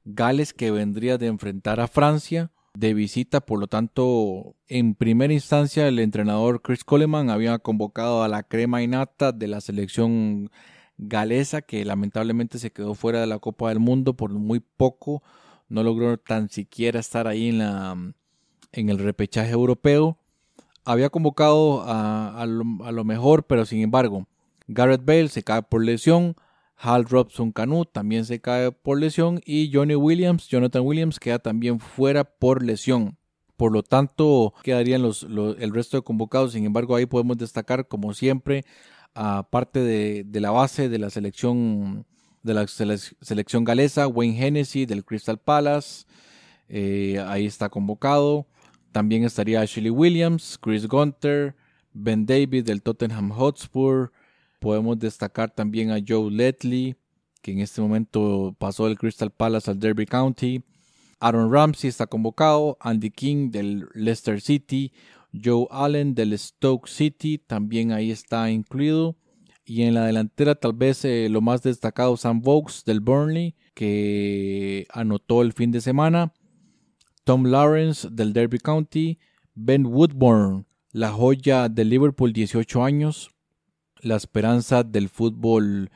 [0.06, 5.88] Gales que vendría de enfrentar a Francia de visita, por lo tanto, en primera instancia
[5.88, 10.49] el entrenador Chris Coleman había convocado a la crema innata de la selección
[10.98, 15.23] galesa que lamentablemente se quedó fuera de la Copa del Mundo por muy poco,
[15.68, 18.14] no logró tan siquiera estar ahí en la
[18.72, 20.18] en el repechaje europeo.
[20.84, 24.27] Había convocado a, lo, mejor, pero sin embargo,
[24.68, 26.35] Garrett Bale se cae por lesión,
[26.84, 31.80] Hal Robson Canu también se cae por lesión y Johnny Williams, Jonathan Williams queda también
[31.80, 33.18] fuera por lesión.
[33.56, 36.53] Por lo tanto, quedarían los, el resto de convocados.
[36.53, 38.66] Sin embargo, ahí podemos destacar, como siempre,
[39.14, 42.08] aparte de, de la base de la selección
[42.44, 46.06] de la selección galesa, Wayne Hennessy del Crystal Palace,
[46.70, 48.48] eh, ahí está convocado.
[48.91, 51.56] También estaría Ashley Williams, Chris Gunter,
[51.94, 54.12] Ben David del Tottenham Hotspur.
[54.62, 56.96] Podemos destacar también a Joe Letley,
[57.42, 60.64] que en este momento pasó del Crystal Palace al Derby County.
[61.20, 64.94] Aaron Ramsey está convocado, Andy King del Leicester City,
[65.34, 69.18] Joe Allen del Stoke City también ahí está incluido.
[69.66, 74.86] Y en la delantera tal vez eh, lo más destacado Sam Vokes del Burnley que
[74.94, 76.34] anotó el fin de semana.
[77.24, 79.18] Tom Lawrence del Derby County,
[79.56, 83.32] Ben Woodburn, la joya de Liverpool 18 años,
[84.03, 85.90] la esperanza del fútbol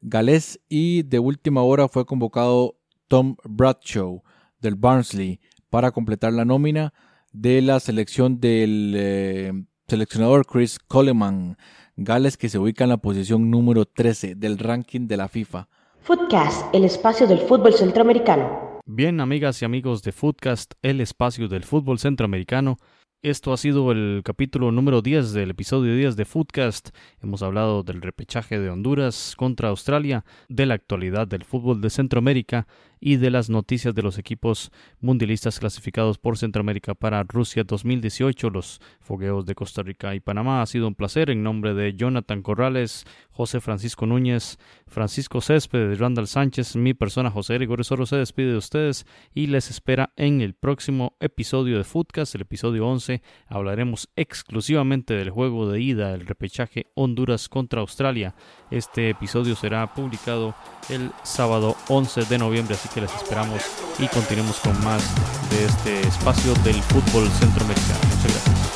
[0.00, 2.76] galés y de última hora fue convocado
[3.08, 4.22] Tom Bradshaw
[4.60, 6.92] del Barnsley para completar la nómina
[7.32, 9.52] de la selección del eh,
[9.88, 11.56] seleccionador Chris Coleman,
[11.96, 15.68] Gales que se ubica en la posición número 13 del ranking de la FIFA.
[16.02, 18.80] Footcast, el espacio del fútbol centroamericano.
[18.86, 22.78] Bien, amigas y amigos de Footcast, el espacio del fútbol centroamericano,
[23.22, 26.88] esto ha sido el capítulo número 10 del episodio 10 de Footcast.
[27.22, 32.66] Hemos hablado del repechaje de Honduras contra Australia, de la actualidad del fútbol de Centroamérica
[32.98, 34.70] y de las noticias de los equipos
[35.00, 40.62] mundialistas clasificados por Centroamérica para Rusia 2018, los fogueos de Costa Rica y Panamá.
[40.62, 46.26] Ha sido un placer en nombre de Jonathan Corrales, José Francisco Núñez, Francisco Céspedes, Randall
[46.26, 50.54] Sánchez, mi persona José Gregorio Soro se despide de ustedes y les espera en el
[50.54, 53.22] próximo episodio de Footcast, el episodio 11.
[53.48, 58.34] Hablaremos exclusivamente del juego de ida del repechaje Honduras contra Australia.
[58.70, 60.54] Este episodio será publicado
[60.88, 63.62] el sábado 11 de noviembre, así que les esperamos
[63.98, 68.00] y continuemos con más de este espacio del fútbol centroamericano.
[68.08, 68.70] Muchas gracias.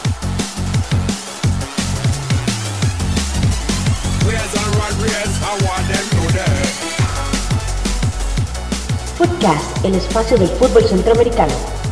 [9.16, 11.83] Footcast, el espacio del fútbol centroamericano.